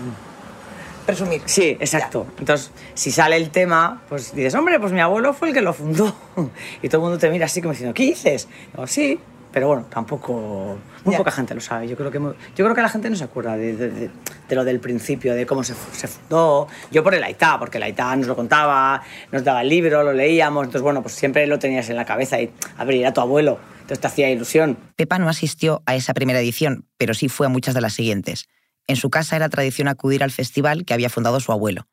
Presumir. 1.06 1.42
Sí, 1.46 1.76
exacto. 1.80 2.26
Entonces, 2.38 2.70
si 2.94 3.10
sale 3.10 3.36
el 3.36 3.50
tema, 3.50 4.02
pues 4.08 4.34
dices, 4.36 4.54
hombre, 4.54 4.78
pues 4.78 4.92
mi 4.92 5.00
abuelo 5.00 5.32
fue 5.32 5.48
el 5.48 5.54
que 5.54 5.60
lo 5.60 5.72
fundó. 5.72 6.14
Y 6.82 6.88
todo 6.88 7.00
el 7.00 7.02
mundo 7.02 7.18
te 7.18 7.28
mira 7.28 7.46
así 7.46 7.60
como 7.60 7.72
diciendo, 7.72 7.92
¿qué 7.92 8.04
dices? 8.04 8.48
Digo, 8.72 8.86
sí, 8.86 9.18
pero 9.52 9.68
bueno, 9.68 9.86
tampoco... 9.90 10.78
Muy 11.04 11.12
Ya. 11.12 11.18
poca 11.18 11.30
gente 11.32 11.54
lo 11.54 11.60
sabe. 11.60 11.88
Yo 11.88 11.96
creo 11.96 12.10
que, 12.10 12.18
yo 12.18 12.34
creo 12.64 12.74
que 12.74 12.80
la 12.82 12.88
gente 12.88 13.10
no 13.10 13.16
se 13.16 13.24
acuerda 13.24 13.56
de, 13.56 13.76
de- 13.76 13.90
de- 13.90 14.10
de 14.48 14.54
lo 14.54 14.64
del 14.64 14.80
principio, 14.80 15.34
de 15.34 15.46
cómo 15.46 15.64
se, 15.64 15.74
se 15.92 16.06
fundó. 16.08 16.68
Yo 16.90 17.02
por 17.02 17.14
el 17.14 17.22
Aitá, 17.24 17.58
porque 17.58 17.78
el 17.78 17.82
Aitá 17.84 18.14
nos 18.16 18.26
lo 18.26 18.36
contaba, 18.36 19.02
nos 19.32 19.42
daba 19.44 19.62
el 19.62 19.68
libro, 19.68 20.02
lo 20.04 20.12
leíamos. 20.12 20.64
Entonces, 20.64 20.82
bueno, 20.82 21.02
pues 21.02 21.14
siempre 21.14 21.46
lo 21.46 21.58
tenías 21.58 21.88
en 21.90 21.96
la 21.96 22.04
cabeza 22.04 22.40
y, 22.40 22.52
a 22.76 22.84
ver, 22.84 22.96
era 22.96 23.12
tu 23.12 23.20
abuelo. 23.20 23.58
Entonces 23.80 24.00
te 24.00 24.06
hacía 24.06 24.30
ilusión. 24.30 24.76
Pepa 24.96 25.18
no 25.18 25.28
asistió 25.28 25.82
a 25.86 25.94
esa 25.96 26.14
primera 26.14 26.38
edición, 26.40 26.86
pero 26.98 27.14
sí 27.14 27.28
fue 27.28 27.46
a 27.46 27.50
muchas 27.50 27.74
de 27.74 27.80
las 27.80 27.94
siguientes. 27.94 28.46
En 28.86 28.96
su 28.96 29.10
casa 29.10 29.36
era 29.36 29.48
tradición 29.48 29.88
acudir 29.88 30.22
al 30.22 30.30
festival 30.30 30.84
que 30.84 30.94
había 30.94 31.08
fundado 31.10 31.40
su 31.40 31.50
abuelo. 31.52 31.86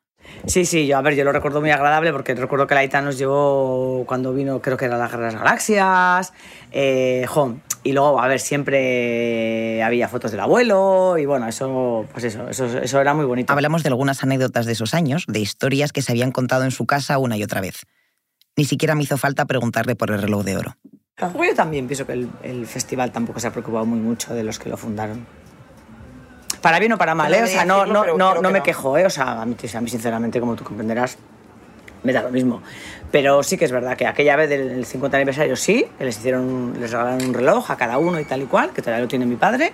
Sí, 0.46 0.64
sí, 0.64 0.86
yo, 0.86 0.96
a 0.96 1.02
ver, 1.02 1.14
yo 1.14 1.24
lo 1.24 1.32
recuerdo 1.32 1.60
muy 1.60 1.70
agradable 1.70 2.12
porque 2.12 2.34
recuerdo 2.34 2.66
que 2.66 2.74
la 2.74 2.84
ITA 2.84 3.02
nos 3.02 3.18
llevó 3.18 4.04
cuando 4.06 4.32
vino, 4.32 4.60
creo 4.60 4.76
que 4.76 4.86
era 4.86 4.96
las 4.96 5.12
Galaxias, 5.12 6.32
eh, 6.72 7.24
jo, 7.28 7.56
y 7.82 7.92
luego, 7.92 8.20
a 8.20 8.28
ver, 8.28 8.40
siempre 8.40 9.82
había 9.82 10.08
fotos 10.08 10.30
del 10.30 10.40
abuelo 10.40 11.16
y 11.18 11.26
bueno, 11.26 11.46
eso, 11.46 12.06
pues 12.12 12.24
eso, 12.24 12.48
eso, 12.48 12.66
eso 12.66 13.00
era 13.00 13.14
muy 13.14 13.24
bonito. 13.24 13.52
Hablamos 13.52 13.82
de 13.82 13.88
algunas 13.88 14.22
anécdotas 14.22 14.66
de 14.66 14.72
esos 14.72 14.94
años, 14.94 15.24
de 15.28 15.40
historias 15.40 15.92
que 15.92 16.02
se 16.02 16.12
habían 16.12 16.32
contado 16.32 16.64
en 16.64 16.70
su 16.70 16.86
casa 16.86 17.18
una 17.18 17.36
y 17.36 17.42
otra 17.42 17.60
vez. 17.60 17.86
Ni 18.56 18.64
siquiera 18.64 18.94
me 18.94 19.02
hizo 19.02 19.16
falta 19.16 19.46
preguntarle 19.46 19.94
por 19.94 20.10
el 20.10 20.20
reloj 20.20 20.44
de 20.44 20.56
oro. 20.56 20.76
Yo 21.18 21.54
también 21.54 21.86
pienso 21.86 22.06
que 22.06 22.12
el, 22.12 22.30
el 22.42 22.66
festival 22.66 23.12
tampoco 23.12 23.40
se 23.40 23.46
ha 23.46 23.50
preocupado 23.50 23.84
muy 23.84 23.98
mucho 23.98 24.34
de 24.34 24.42
los 24.42 24.58
que 24.58 24.70
lo 24.70 24.76
fundaron. 24.76 25.26
Para 26.60 26.78
bien 26.78 26.92
o 26.92 26.98
para 26.98 27.14
mal, 27.14 27.32
¿eh? 27.34 27.42
O 27.42 27.46
sea, 27.46 27.64
no, 27.64 27.86
no, 27.86 28.16
no, 28.16 28.34
no 28.40 28.50
me 28.50 28.58
no. 28.58 28.64
quejo, 28.64 28.98
¿eh? 28.98 29.06
O 29.06 29.10
sea, 29.10 29.40
a 29.40 29.46
mí, 29.46 29.56
a 29.74 29.80
mí, 29.80 29.88
sinceramente, 29.88 30.40
como 30.40 30.56
tú 30.56 30.64
comprenderás, 30.64 31.16
me 32.02 32.12
da 32.12 32.22
lo 32.22 32.30
mismo. 32.30 32.62
Pero 33.10 33.42
sí 33.42 33.56
que 33.56 33.64
es 33.64 33.72
verdad 33.72 33.96
que 33.96 34.06
aquella 34.06 34.36
vez 34.36 34.48
del 34.48 34.84
50 34.86 35.16
aniversario 35.16 35.56
sí, 35.56 35.86
que 35.98 36.04
les 36.04 36.18
hicieron, 36.18 36.74
les 36.78 36.90
regalaron 36.90 37.24
un 37.24 37.34
reloj 37.34 37.70
a 37.70 37.76
cada 37.76 37.98
uno 37.98 38.20
y 38.20 38.24
tal 38.24 38.42
y 38.42 38.46
cual, 38.46 38.70
que 38.70 38.82
todavía 38.82 39.02
lo 39.02 39.08
tiene 39.08 39.26
mi 39.26 39.36
padre, 39.36 39.72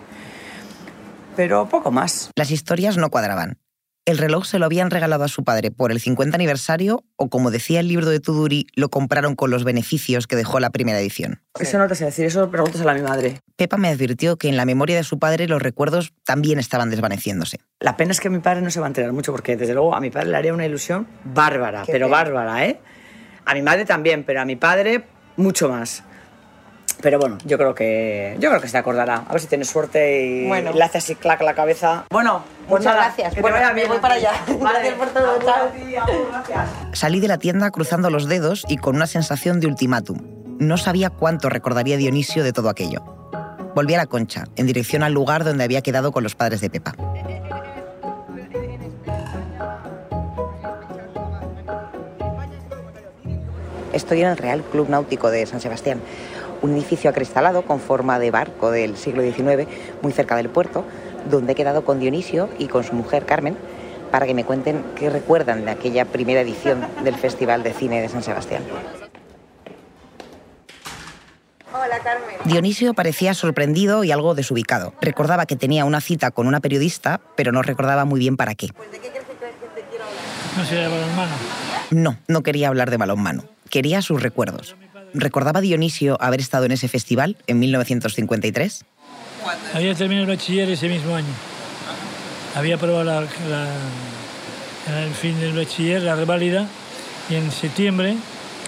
pero 1.35 1.69
poco 1.69 1.90
más. 1.90 2.31
Las 2.37 2.50
historias 2.50 2.97
no 2.97 3.11
cuadraban. 3.11 3.59
El 4.07 4.19
reloj 4.19 4.45
se 4.47 4.61
lo 4.61 4.67
habían 4.67 4.91
regalado 4.93 5.25
a 5.25 5.29
su 5.29 5.43
padre 5.43 5.73
por 5.73 5.91
el 5.91 5.99
50 5.99 6.37
aniversario 6.37 7.03
o, 7.17 7.29
como 7.29 7.51
decía 7.51 7.81
el 7.81 7.89
libro 7.89 8.09
de 8.09 8.21
Tuduri, 8.21 8.69
lo 8.77 8.89
compraron 8.89 9.35
con 9.35 9.51
los 9.51 9.65
beneficios 9.65 10.29
que 10.29 10.37
dejó 10.37 10.61
la 10.61 10.71
primera 10.71 11.01
edición. 11.01 11.41
Eso 11.59 11.77
no 11.77 11.89
te 11.89 11.97
sé 11.97 12.05
decir, 12.05 12.25
eso 12.25 12.49
pregúntaselo 12.49 12.89
a 12.89 12.95
mi 12.95 13.03
madre. 13.03 13.41
Pepa 13.57 13.77
me 13.79 13.89
advirtió 13.89 14.37
que 14.37 14.49
en 14.49 14.57
la 14.57 14.65
memoria 14.65 14.95
de 14.95 15.03
su 15.03 15.19
padre 15.19 15.49
los 15.49 15.61
recuerdos 15.61 16.13
también 16.25 16.61
estaban 16.61 16.89
desvaneciéndose. 16.89 17.59
La 17.81 17.97
pena 17.97 18.13
es 18.13 18.21
que 18.21 18.31
mi 18.31 18.39
padre 18.39 18.63
no 18.63 18.71
se 18.71 18.79
va 18.79 18.87
a 18.87 18.91
enterar 18.91 19.13
mucho 19.13 19.33
porque 19.33 19.57
desde 19.57 19.75
luego 19.75 19.93
a 19.97 20.01
mi 20.01 20.11
padre 20.11 20.29
le 20.31 20.37
haría 20.37 20.55
una 20.55 20.67
ilusión 20.67 21.09
bárbara, 21.25 21.83
Qué 21.85 21.91
pero 21.91 22.07
pena. 22.07 22.17
bárbara, 22.17 22.65
¿eh? 22.65 22.79
A 23.45 23.55
mi 23.55 23.63
madre 23.63 23.85
también, 23.87 24.23
pero 24.23 24.41
a 24.41 24.45
mi 24.45 24.55
padre 24.55 25.05
mucho 25.37 25.69
más. 25.69 26.05
Pero 27.07 27.21
bueno, 27.21 27.39
yo 27.45 27.57
creo 27.57 27.73
que 27.73 28.37
yo 28.41 28.49
creo 28.49 28.61
que 28.61 28.67
se 28.67 28.77
acordará. 28.79 29.23
A 29.29 29.33
ver 29.33 29.41
si 29.41 29.47
tienes 29.47 29.71
suerte 29.71 30.25
y 30.27 30.49
Bueno. 30.49 30.73
le 30.73 30.83
hace 30.83 30.99
así 30.99 31.15
clac 31.15 31.41
la 31.41 31.55
cabeza. 31.55 32.05
Bueno, 32.11 32.43
pues 32.69 32.81
Muchas 32.81 32.95
nada, 32.97 33.07
gracias. 33.07 33.29
que 33.29 33.35
te 33.37 33.41
Bueno, 33.43 33.59
vaya 33.59 33.69
me 33.69 33.75
bien 33.75 33.89
voy 33.89 33.99
para 34.01 34.15
allá. 34.15 34.33
Gracias 34.61 34.95
por 34.95 35.09
todo, 35.11 35.39
chao. 35.39 35.71
gracias. 36.33 36.69
Salí 36.99 37.21
de 37.21 37.29
la 37.29 37.39
tienda 37.39 37.71
cruzando 37.71 38.11
los 38.11 38.27
dedos 38.27 38.65
y 38.69 38.79
con 38.79 38.97
una 38.97 39.07
sensación 39.07 39.61
de 39.61 39.69
ultimátum. 39.69 40.19
No 40.59 40.79
sabía 40.79 41.11
cuánto 41.11 41.49
recordaría 41.49 41.97
Dionisio 41.97 42.43
de 42.43 42.53
todo 42.53 42.69
aquello. 42.71 43.05
Volví 43.77 43.95
a 43.95 43.99
la 43.99 44.07
concha, 44.07 44.43
en 44.57 44.67
dirección 44.67 45.05
al 45.05 45.13
lugar 45.13 45.45
donde 45.45 45.63
había 45.63 45.83
quedado 45.83 46.11
con 46.11 46.25
los 46.25 46.35
padres 46.35 46.61
de 46.61 46.71
Pepa. 46.71 46.93
Estoy 53.93 54.21
en 54.23 54.29
el 54.29 54.37
Real 54.37 54.63
Club 54.63 54.89
Náutico 54.91 55.31
de 55.31 55.47
San 55.47 55.61
Sebastián, 55.61 56.01
un 56.63 56.73
edificio 56.75 57.11
acristalado 57.11 57.63
con 57.63 57.81
forma 57.81 58.19
de 58.19 58.31
barco 58.31 58.71
del 58.71 58.97
siglo 58.97 59.23
XIX, 59.23 59.69
muy 60.03 60.13
cerca 60.13 60.37
del 60.37 60.49
puerto, 60.49 60.85
donde 61.31 61.53
he 61.53 61.55
quedado 61.55 61.85
con 61.85 61.99
Dionisio 61.99 62.49
y 62.59 62.69
con 62.69 62.85
su 62.85 62.95
mujer 62.95 63.27
Carmen 63.27 63.57
para 64.11 64.27
que 64.27 64.35
me 64.35 64.45
cuenten 64.45 64.85
qué 64.95 65.11
recuerdan 65.11 65.65
de 65.65 65.73
aquella 65.73 66.05
primera 66.05 66.41
edición 66.41 66.87
del 67.05 67.17
Festival 67.17 67.63
de 67.63 67.73
Cine 67.73 68.01
de 68.01 68.09
San 68.09 68.23
Sebastián. 68.23 68.63
Hola, 71.73 71.99
Carmen. 72.03 72.37
Dionisio 72.45 72.95
parecía 72.95 73.35
sorprendido 73.35 74.05
y 74.05 74.13
algo 74.13 74.35
desubicado. 74.35 74.95
Recordaba 75.01 75.47
que 75.47 75.57
tenía 75.57 75.85
una 75.85 76.01
cita 76.01 76.31
con 76.31 76.47
una 76.47 76.61
periodista, 76.61 77.21
pero 77.37 77.53
no 77.53 77.63
recordaba 77.63 78.05
muy 78.05 78.21
bien 78.21 78.37
para 78.37 78.55
qué. 78.55 78.69
Pues, 78.75 78.91
¿de 78.93 78.99
qué 79.01 79.09
crees 79.09 79.25
que 79.25 79.35
te 79.35 79.87
quiero 79.89 80.05
hablar? 80.05 80.25
No 80.57 80.65
sería 80.65 80.89
balonmano. 80.89 81.33
No, 81.91 82.19
no 82.29 82.43
quería 82.43 82.69
hablar 82.69 82.91
de 82.91 82.97
balonmano. 82.97 83.45
Quería 83.69 84.01
sus 84.01 84.23
recuerdos. 84.23 84.77
¿Recordaba 85.15 85.61
Dionisio 85.61 86.17
haber 86.21 86.41
estado 86.41 86.65
en 86.67 86.73
ese 86.73 86.89
festival 86.89 87.37
en 87.47 87.59
1953? 87.59 88.85
Había 89.75 89.95
terminado 89.95 90.31
el 90.31 90.37
bachiller 90.37 90.69
ese 90.71 90.89
mismo 90.89 91.15
año. 91.15 91.33
Había 92.55 92.77
aprobado 92.77 93.21
el 93.21 93.29
fin 95.15 95.39
del 95.41 95.53
bachiller, 95.53 96.03
la 96.03 96.17
reválida, 96.17 96.67
y 97.29 97.35
en 97.35 97.51
septiembre 97.51 98.17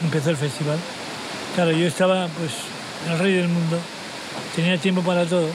empezó 0.02 0.30
el 0.30 0.36
festival. 0.36 0.78
Claro, 1.54 1.72
yo 1.72 1.86
estaba 1.86 2.28
pues 2.28 2.52
el 3.10 3.18
rey 3.18 3.34
del 3.34 3.48
mundo, 3.48 3.78
tenía 4.54 4.78
tiempo 4.78 5.02
para 5.02 5.24
todo. 5.24 5.48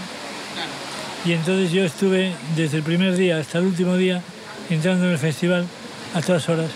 Y 1.25 1.31
entonces 1.33 1.71
yo 1.71 1.83
estuve 1.83 2.33
desde 2.55 2.77
el 2.77 2.83
primer 2.83 3.15
día 3.15 3.37
hasta 3.37 3.59
el 3.59 3.65
último 3.65 3.95
día 3.95 4.21
entrando 4.69 5.05
en 5.05 5.11
el 5.11 5.17
festival 5.17 5.65
a 6.13 6.21
todas 6.21 6.47
horas. 6.49 6.69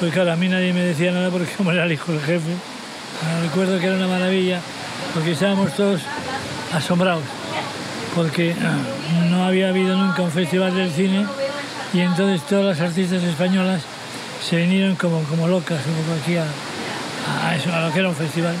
Pues 0.00 0.12
claro, 0.12 0.32
a 0.32 0.36
mí 0.36 0.48
nadie 0.48 0.72
me 0.72 0.80
decía 0.80 1.12
nada 1.12 1.30
porque 1.30 1.52
como 1.56 1.72
era 1.72 1.84
el 1.84 1.92
hijo 1.92 2.12
del 2.12 2.20
jefe, 2.20 2.50
me 3.24 3.48
recuerdo 3.48 3.78
que 3.78 3.86
era 3.86 3.96
una 3.96 4.08
maravilla 4.08 4.60
porque 5.14 5.32
estábamos 5.32 5.74
todos 5.74 6.00
asombrados 6.72 7.24
porque 8.14 8.54
ah, 8.60 9.28
no 9.30 9.44
había 9.44 9.68
habido 9.68 9.96
nunca 9.96 10.22
un 10.22 10.30
festival 10.30 10.74
del 10.74 10.90
cine 10.90 11.26
y 11.92 12.00
entonces 12.00 12.46
todas 12.46 12.64
las 12.64 12.80
artistas 12.80 13.22
españolas 13.22 13.82
se 14.42 14.56
vinieron 14.56 14.96
como, 14.96 15.22
como 15.24 15.46
locas 15.48 15.80
un 15.86 15.94
poco 15.94 16.12
a 17.72 17.80
lo 17.80 17.92
que 17.92 17.98
era 17.98 18.08
un 18.08 18.14
festival. 18.14 18.54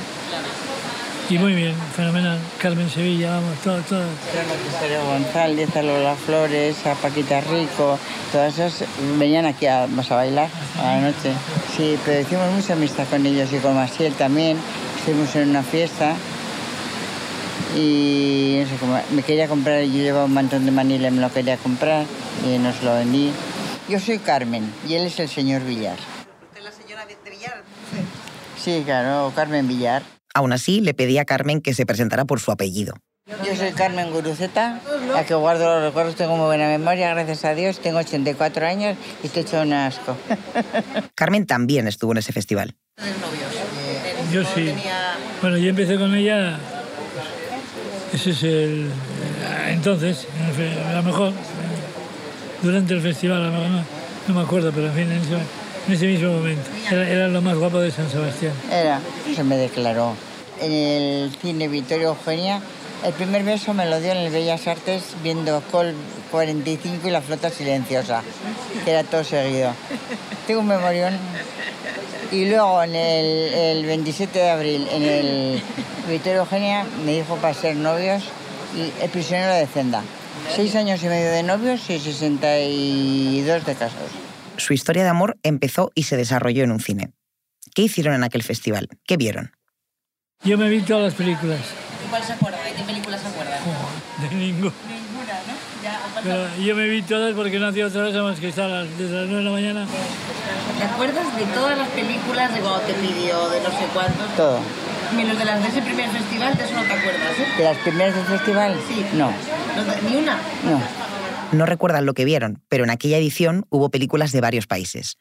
Y 1.30 1.38
muy 1.38 1.54
bien, 1.54 1.76
fenomenal. 1.94 2.40
Carmen 2.60 2.90
Sevilla, 2.90 3.30
vamos, 3.36 3.56
todo, 3.62 3.80
todo. 3.82 4.02
Pedro 4.80 5.04
González, 5.06 5.76
a 5.76 5.82
Lola 5.82 6.16
Flores, 6.16 6.84
a 6.84 6.94
Paquita 6.96 7.40
Rico, 7.40 7.96
todas 8.32 8.58
esas 8.58 8.84
venían 9.16 9.46
aquí 9.46 9.66
a, 9.66 9.84
a 9.84 9.86
bailar 9.86 10.48
a 10.80 10.82
la 10.82 11.00
noche. 11.02 11.32
Sí, 11.76 11.96
pero 12.04 12.22
hicimos 12.22 12.50
mucha 12.50 12.72
amistad 12.72 13.06
con 13.08 13.24
ellos 13.24 13.48
y 13.52 13.58
con 13.58 13.76
Maciel 13.76 14.12
también. 14.14 14.56
Estuvimos 14.98 15.32
en 15.36 15.50
una 15.50 15.62
fiesta 15.62 16.16
y 17.76 18.62
no 18.64 18.68
sé 18.68 18.76
cómo, 18.80 19.00
me 19.12 19.22
quería 19.22 19.46
comprar, 19.46 19.84
yo 19.84 20.02
llevaba 20.02 20.24
un 20.24 20.34
montón 20.34 20.64
de 20.64 20.72
manila 20.72 21.08
y 21.08 21.10
me 21.12 21.20
lo 21.20 21.32
quería 21.32 21.56
comprar 21.58 22.06
y 22.44 22.58
nos 22.58 22.82
lo 22.82 22.94
vendí. 22.94 23.30
Yo 23.88 24.00
soy 24.00 24.18
Carmen 24.18 24.68
y 24.88 24.94
él 24.94 25.06
es 25.06 25.20
el 25.20 25.28
señor 25.28 25.62
Villar. 25.62 25.94
¿Usted 25.94 26.58
es 26.58 26.64
la 26.64 26.72
señora 26.72 27.06
de, 27.06 27.16
de 27.22 27.30
Villar? 27.30 27.62
Sí, 28.60 28.82
claro, 28.84 29.32
Carmen 29.36 29.68
Villar. 29.68 30.02
Aún 30.34 30.52
así, 30.52 30.80
le 30.80 30.94
pedí 30.94 31.18
a 31.18 31.24
Carmen 31.24 31.60
que 31.60 31.74
se 31.74 31.86
presentara 31.86 32.24
por 32.24 32.40
su 32.40 32.50
apellido. 32.52 32.94
Yo 33.44 33.54
soy 33.54 33.70
Carmen 33.72 34.10
Guruceta, 34.10 34.80
la 35.12 35.24
que 35.24 35.34
guardo 35.34 35.74
los 35.74 35.82
recuerdos, 35.84 36.16
tengo 36.16 36.36
muy 36.36 36.46
buena 36.46 36.66
memoria, 36.68 37.14
gracias 37.14 37.44
a 37.44 37.54
Dios, 37.54 37.78
tengo 37.80 37.98
84 37.98 38.66
años 38.66 38.96
y 39.22 39.26
estoy 39.26 39.42
hecho 39.42 39.60
un 39.60 39.72
asco. 39.72 40.16
Carmen 41.14 41.46
también 41.46 41.86
estuvo 41.86 42.12
en 42.12 42.18
ese 42.18 42.32
festival. 42.32 42.74
Yo 44.32 44.42
¿No 44.42 44.48
sí. 44.54 44.72
Bueno, 45.42 45.58
yo 45.58 45.70
empecé 45.70 45.96
con 45.96 46.14
ella, 46.14 46.58
ese 48.12 48.30
es 48.30 48.42
el... 48.42 48.90
Entonces, 49.68 50.26
en 50.40 50.46
el 50.46 50.54
fe- 50.54 50.84
a 50.84 50.92
lo 50.94 51.02
mejor, 51.04 51.32
durante 52.62 52.94
el 52.94 53.00
festival, 53.00 53.42
a 53.42 53.46
lo 53.46 53.52
mejor 53.52 53.68
no, 53.68 53.84
no 54.28 54.34
me 54.34 54.40
acuerdo, 54.40 54.72
pero 54.72 54.88
en 54.88 54.94
fin, 54.94 55.12
en 55.12 55.18
ese, 55.18 55.36
en 55.86 55.94
ese 55.94 56.06
mismo 56.06 56.32
momento. 56.32 56.62
Era, 56.90 57.28
lo 57.28 57.40
más 57.42 57.56
guapo 57.56 57.80
de 57.80 57.90
San 57.90 58.10
Sebastián. 58.10 58.52
Era, 58.70 59.00
se 59.34 59.44
me 59.44 59.56
declaró. 59.56 60.14
En 60.60 60.72
el 60.72 61.36
cine 61.40 61.68
Victoria 61.68 62.08
Eugenia, 62.08 62.60
el 63.04 63.12
primer 63.14 63.44
beso 63.44 63.72
me 63.72 63.86
lo 63.86 63.98
dio 64.00 64.12
en 64.12 64.18
el 64.18 64.30
Bellas 64.30 64.66
Artes 64.66 65.02
viendo 65.22 65.62
Col 65.70 65.94
45 66.30 67.08
y 67.08 67.10
la 67.10 67.22
flota 67.22 67.50
silenciosa, 67.50 68.22
que 68.84 68.90
era 68.90 69.04
todo 69.04 69.24
seguido. 69.24 69.72
Tengo 70.46 70.60
un 70.60 70.68
memorión. 70.68 71.16
Y 72.30 72.48
luego 72.48 72.82
el, 72.82 72.94
el 72.94 73.86
27 73.86 74.38
de 74.38 74.50
abril, 74.50 74.88
en 74.92 75.02
el 75.02 75.62
Victoria 76.08 76.40
Eugenia, 76.40 76.86
me 77.04 77.12
dijo 77.12 77.36
para 77.36 77.54
ser 77.54 77.74
novios 77.74 78.22
y 78.76 79.02
el 79.02 79.10
prisionero 79.10 79.54
de 79.54 79.66
Zenda. 79.66 80.02
Seis 80.54 80.76
años 80.76 81.02
y 81.02 81.06
medio 81.06 81.30
de 81.32 81.42
novios 81.42 81.88
y 81.90 81.98
62 81.98 83.66
de 83.66 83.74
casados. 83.74 84.29
Su 84.60 84.74
historia 84.74 85.02
de 85.04 85.08
amor 85.08 85.38
empezó 85.42 85.90
y 85.94 86.02
se 86.02 86.18
desarrolló 86.18 86.64
en 86.64 86.70
un 86.70 86.80
cine. 86.80 87.12
¿Qué 87.74 87.80
hicieron 87.80 88.12
en 88.14 88.24
aquel 88.24 88.42
festival? 88.42 88.88
¿Qué 89.06 89.16
vieron? 89.16 89.52
Yo 90.44 90.58
me 90.58 90.68
vi 90.68 90.82
todas 90.82 91.02
las 91.04 91.14
películas, 91.14 91.60
¿Y 92.04 92.10
cuál 92.10 92.22
se 92.22 92.34
acuerda? 92.34 92.62
¿De 92.62 92.72
qué 92.74 92.82
película 92.82 93.16
se 93.16 93.26
acuerda? 93.26 93.58
de 94.20 94.36
ningún. 94.36 94.70
Ninguna, 94.86 95.34
¿no? 95.48 95.82
Ya, 95.82 95.98
Pero 96.22 96.56
yo 96.62 96.76
me 96.76 96.88
vi 96.88 97.00
todas 97.00 97.34
porque 97.34 97.58
no 97.58 97.68
hacía 97.68 97.86
otra 97.86 98.04
cosa 98.04 98.22
más 98.22 98.38
que 98.38 98.48
estar 98.48 98.68
desde 98.86 99.14
las 99.14 99.26
9 99.28 99.36
de 99.38 99.42
la 99.44 99.50
mañana. 99.50 99.86
¿Te 100.78 100.84
acuerdas 100.84 101.36
de 101.36 101.44
todas 101.54 101.78
las 101.78 101.88
películas 101.88 102.52
de 102.54 102.60
cuando 102.60 102.80
te 102.80 102.92
pidió, 102.94 103.48
de 103.48 103.60
no 103.62 103.70
sé 103.70 103.86
cuántos? 103.94 104.36
Todo. 104.36 104.60
Menos 105.16 105.38
de 105.38 105.44
las 105.46 105.62
de 105.62 105.68
ese 105.68 105.80
primer 105.82 106.08
festival, 106.10 106.54
de 106.56 106.64
eso 106.64 106.74
no 106.74 106.82
te 106.82 106.92
acuerdas, 106.92 107.38
¿eh? 107.38 107.46
¿De 107.56 107.64
las 107.64 107.76
primeras 107.78 108.14
del 108.14 108.26
festival? 108.26 108.78
Sí. 108.88 109.06
No, 109.14 109.32
Ni 110.08 110.16
una. 110.16 110.36
no. 110.64 110.82
No 111.52 111.66
recuerdan 111.66 112.06
lo 112.06 112.14
que 112.14 112.24
vieron, 112.24 112.62
pero 112.68 112.84
en 112.84 112.90
aquella 112.90 113.18
edición 113.18 113.66
hubo 113.70 113.90
películas 113.90 114.30
de 114.30 114.40
varios 114.40 114.68
países. 114.68 115.18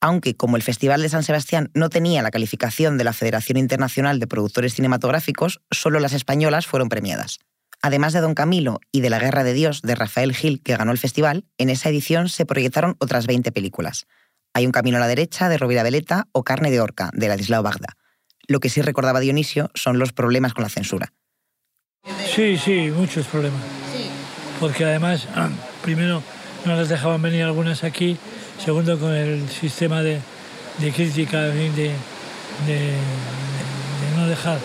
Aunque, 0.00 0.36
como 0.36 0.56
el 0.56 0.62
Festival 0.62 1.02
de 1.02 1.08
San 1.08 1.24
Sebastián 1.24 1.70
no 1.74 1.88
tenía 1.88 2.22
la 2.22 2.30
calificación 2.30 2.98
de 2.98 3.04
la 3.04 3.12
Federación 3.12 3.58
Internacional 3.58 4.20
de 4.20 4.28
Productores 4.28 4.74
Cinematográficos, 4.74 5.60
solo 5.72 5.98
las 5.98 6.12
españolas 6.12 6.66
fueron 6.66 6.88
premiadas. 6.88 7.38
Además 7.82 8.12
de 8.12 8.20
Don 8.20 8.34
Camilo 8.34 8.78
y 8.92 9.00
de 9.00 9.10
La 9.10 9.18
Guerra 9.18 9.42
de 9.42 9.54
Dios 9.54 9.82
de 9.82 9.96
Rafael 9.96 10.34
Gil, 10.34 10.62
que 10.62 10.76
ganó 10.76 10.92
el 10.92 10.98
festival, 10.98 11.46
en 11.58 11.70
esa 11.70 11.88
edición 11.88 12.28
se 12.28 12.46
proyectaron 12.46 12.96
otras 13.00 13.26
20 13.26 13.50
películas. 13.50 14.06
Hay 14.54 14.66
un 14.66 14.72
camino 14.72 14.98
a 14.98 15.00
la 15.00 15.08
derecha 15.08 15.48
de 15.48 15.58
Rovira 15.58 15.82
Veleta 15.82 16.28
o 16.30 16.44
Carne 16.44 16.70
de 16.70 16.80
Orca 16.80 17.10
de 17.12 17.28
Ladislao 17.28 17.62
Bagda. 17.64 17.96
Lo 18.46 18.60
que 18.60 18.68
sí 18.68 18.82
recordaba 18.82 19.20
Dionisio 19.20 19.70
son 19.74 19.98
los 19.98 20.12
problemas 20.12 20.54
con 20.54 20.62
la 20.62 20.68
censura. 20.68 21.12
Sí, 22.32 22.56
sí, 22.56 22.92
muchos 22.94 23.26
problemas. 23.26 23.85
Sí. 24.56 24.60
Porque 24.60 24.84
además, 24.84 25.26
primero, 25.82 26.22
no 26.64 26.76
las 26.76 26.88
dejaban 26.88 27.22
venir 27.22 27.42
algunas 27.44 27.84
aquí. 27.84 28.16
Segundo, 28.64 28.98
con 28.98 29.14
el 29.14 29.48
sistema 29.50 30.02
de, 30.02 30.20
de 30.78 30.92
crítica, 30.92 31.42
de, 31.42 31.70
de, 31.70 31.90
de 32.66 32.92
no 34.16 34.26
dejar 34.26 34.58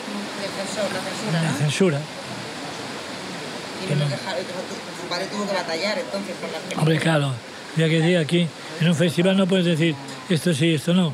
la 1.34 1.54
censura, 1.54 2.00
la 5.20 5.26
tuvo 5.26 5.48
que 5.48 5.54
batallar 5.54 5.98
entonces 6.00 6.36
con 6.40 6.50
películas. 6.50 6.78
Hombre, 6.78 7.00
claro, 7.00 7.34
ya 7.78 7.90
que 7.90 8.00
decir 8.00 8.18
aquí, 8.18 8.48
en 8.80 8.88
un 8.88 8.96
festival 8.96 9.38
no 9.38 9.48
puedes 9.48 9.66
decir 9.66 9.96
esto 10.30 10.54
sí, 10.54 10.76
esto 10.76 10.94
no. 10.94 11.14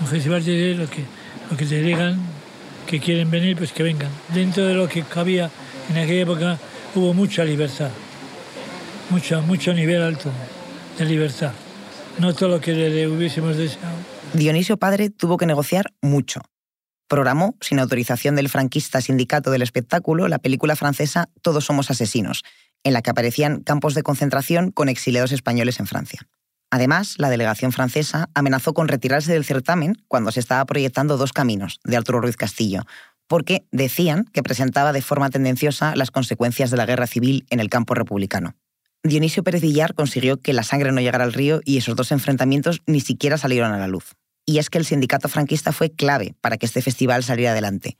Un 0.00 0.06
festival 0.06 0.44
te 0.44 0.50
dice 0.50 0.74
lo 0.80 0.90
que, 0.90 1.04
lo 1.50 1.56
que 1.56 1.66
te 1.66 1.80
digan 1.80 2.20
que 2.86 3.00
quieren 3.00 3.30
venir, 3.30 3.56
pues 3.56 3.72
que 3.72 3.82
vengan. 3.82 4.10
Dentro 4.28 4.64
de 4.66 4.74
lo 4.74 4.88
que 4.88 5.02
cabía 5.02 5.50
en 5.90 5.98
aquella 5.98 6.22
época 6.22 6.58
hubo 6.94 7.14
mucha 7.14 7.44
libertad, 7.44 7.90
mucho, 9.10 9.42
mucho 9.42 9.72
nivel 9.72 10.02
alto 10.02 10.30
de 10.98 11.04
libertad. 11.04 11.52
No 12.18 12.34
todo 12.34 12.48
lo 12.50 12.60
que 12.60 12.72
le 12.72 13.08
hubiésemos 13.08 13.56
deseado. 13.56 13.96
Dionisio 14.32 14.76
Padre 14.76 15.10
tuvo 15.10 15.36
que 15.36 15.46
negociar 15.46 15.92
mucho. 16.00 16.40
Programó, 17.08 17.56
sin 17.60 17.78
autorización 17.80 18.36
del 18.36 18.48
franquista 18.48 19.00
sindicato 19.00 19.50
del 19.50 19.62
espectáculo, 19.62 20.28
la 20.28 20.38
película 20.38 20.76
francesa 20.76 21.28
Todos 21.42 21.64
somos 21.64 21.90
asesinos, 21.90 22.42
en 22.82 22.92
la 22.92 23.02
que 23.02 23.10
aparecían 23.10 23.62
campos 23.62 23.94
de 23.94 24.02
concentración 24.02 24.70
con 24.70 24.88
exiliados 24.88 25.32
españoles 25.32 25.80
en 25.80 25.86
Francia. 25.86 26.26
Además, 26.70 27.14
la 27.18 27.30
delegación 27.30 27.72
francesa 27.72 28.30
amenazó 28.34 28.74
con 28.74 28.88
retirarse 28.88 29.32
del 29.32 29.44
certamen 29.44 29.94
cuando 30.08 30.32
se 30.32 30.40
estaba 30.40 30.64
proyectando 30.64 31.16
Dos 31.16 31.32
Caminos, 31.32 31.78
de 31.84 31.96
Arturo 31.96 32.20
Ruiz 32.20 32.36
Castillo, 32.36 32.82
porque 33.26 33.64
decían 33.72 34.24
que 34.32 34.42
presentaba 34.42 34.92
de 34.92 35.02
forma 35.02 35.30
tendenciosa 35.30 35.94
las 35.96 36.10
consecuencias 36.10 36.70
de 36.70 36.76
la 36.76 36.86
guerra 36.86 37.06
civil 37.06 37.46
en 37.50 37.60
el 37.60 37.70
campo 37.70 37.94
republicano. 37.94 38.54
Dionisio 39.02 39.42
Pérez 39.42 39.60
Villar 39.62 39.94
consiguió 39.94 40.38
que 40.38 40.52
la 40.52 40.62
sangre 40.62 40.90
no 40.92 41.00
llegara 41.00 41.24
al 41.24 41.32
río 41.34 41.60
y 41.64 41.76
esos 41.76 41.94
dos 41.96 42.10
enfrentamientos 42.12 42.80
ni 42.86 43.00
siquiera 43.00 43.36
salieron 43.36 43.72
a 43.72 43.78
la 43.78 43.86
luz. 43.88 44.14
Y 44.46 44.58
es 44.58 44.70
que 44.70 44.78
el 44.78 44.84
sindicato 44.84 45.28
franquista 45.28 45.72
fue 45.72 45.90
clave 45.90 46.34
para 46.40 46.56
que 46.56 46.66
este 46.66 46.80
festival 46.82 47.22
saliera 47.22 47.52
adelante. 47.52 47.96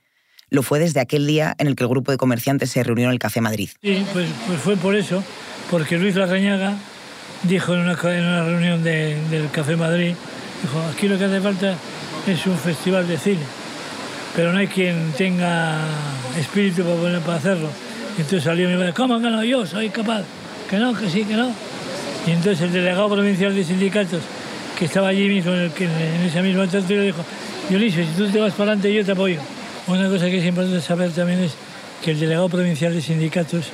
Lo 0.51 0.63
fue 0.63 0.79
desde 0.79 1.01
aquel 1.01 1.27
día 1.27 1.55
en 1.59 1.67
el 1.67 1.77
que 1.77 1.85
el 1.85 1.89
grupo 1.89 2.11
de 2.13 2.19
comerciantes 2.19 2.71
se 2.71 2.83
reunió 2.83 3.07
en 3.07 3.13
el 3.13 3.19
Café 3.19 3.41
Madrid. 3.41 3.71
Sí, 3.83 4.05
pues, 4.13 4.29
pues 4.47 4.61
fue 4.61 4.77
por 4.77 4.95
eso, 4.95 5.25
porque 5.71 5.99
Luis 5.99 6.15
Larrañaga 6.17 6.77
dijo 7.45 7.75
en 7.75 7.81
una, 7.81 7.95
reunión 8.45 8.83
de- 8.83 9.17
del 9.31 9.51
Café 9.51 9.77
Madrid, 9.77 10.15
dijo, 10.63 10.81
aquí 10.95 11.09
lo 11.09 11.19
que 11.19 11.25
hace 11.25 11.41
falta 11.41 11.77
es 12.27 12.47
un 12.47 12.57
festival 12.59 13.09
de 13.09 13.19
cine, 13.19 13.41
pero 14.35 14.53
no 14.53 14.59
hay 14.59 14.67
quien 14.67 15.13
tenga 15.17 15.79
espíritu 16.39 16.83
para, 16.83 16.97
poner- 16.97 17.21
para 17.21 17.39
hacerlo. 17.39 17.69
Y 18.17 18.21
entonces 18.23 18.45
salió 18.45 18.69
mi 18.69 18.77
padre, 18.77 18.93
¿cómo 18.93 19.21
que 19.21 19.29
no? 19.31 19.43
Yo 19.45 19.67
soy 19.67 19.89
capaz. 19.91 20.23
Que 20.69 20.77
no, 20.79 20.95
que 20.95 21.09
sí, 21.11 21.25
que 21.25 21.35
no. 21.35 21.51
Y 22.27 22.31
entonces 22.31 22.61
el 22.63 22.73
delegado 22.73 23.09
provincial 23.11 23.55
de 23.55 23.65
sindicatos, 23.65 24.21
que 24.79 24.87
estaba 24.87 25.09
allí 25.09 25.29
mismo, 25.29 25.53
en, 25.53 25.61
el 25.61 25.73
en 25.79 26.23
esa 26.27 26.41
misma 26.43 26.67
tertulia, 26.67 27.03
dijo, 27.03 27.25
Dionisio, 27.69 28.05
si 28.05 28.11
tú 28.13 28.29
te 28.29 28.41
vas 28.41 28.53
para 28.53 28.73
adelante, 28.73 28.93
yo 28.93 29.05
te 29.05 29.13
apoyo. 29.13 29.41
Una 29.87 30.09
cosa 30.09 30.27
que 30.27 30.39
es 30.39 30.45
importante 30.47 30.81
saber 30.81 31.11
también 31.13 31.41
es 31.41 31.53
que 32.03 32.13
el 32.13 32.21
delegado 32.21 32.49
provincial 32.49 32.95
de 32.95 33.03
sindicatos 33.03 33.67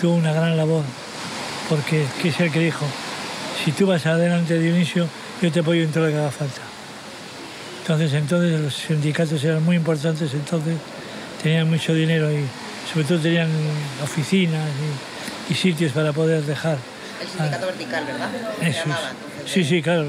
tuvo 0.00 0.14
una 0.14 0.32
gran 0.32 0.56
labor, 0.56 0.82
porque 1.68 2.04
que 2.22 2.28
es 2.30 2.40
el 2.40 2.50
que 2.50 2.60
dijo, 2.60 2.86
si 3.64 3.72
tú 3.72 3.86
vas 3.86 4.06
adelante, 4.06 4.58
Dionisio, 4.58 5.06
yo 5.42 5.52
te 5.52 5.60
apoyo 5.60 5.82
en 5.82 5.90
todo 5.90 6.06
lo 6.06 6.10
que 6.10 6.16
haga 6.16 6.30
falta. 6.30 6.62
Entonces, 7.80 8.12
entonces 8.12 8.60
los 8.60 8.74
sindicatos 8.74 9.42
eran 9.44 9.64
muy 9.64 9.76
importantes, 9.76 10.32
entonces 10.34 10.76
tenían 11.42 11.68
mucho 11.68 11.94
dinero 11.94 12.30
y 12.30 12.44
sobre 12.92 13.06
todo 13.06 13.18
tenían 13.18 13.50
oficinas 14.02 14.68
y, 15.48 15.52
y 15.52 15.56
sitios 15.56 15.92
para 15.92 16.12
poder 16.12 16.42
dejar. 16.42 16.78
El 17.20 17.28
sindicato 17.28 17.66
vertical, 17.66 18.04
¿verdad? 18.06 18.30
Eso. 18.60 18.84
Sí, 19.46 19.64
sí, 19.64 19.82
claro. 19.82 20.06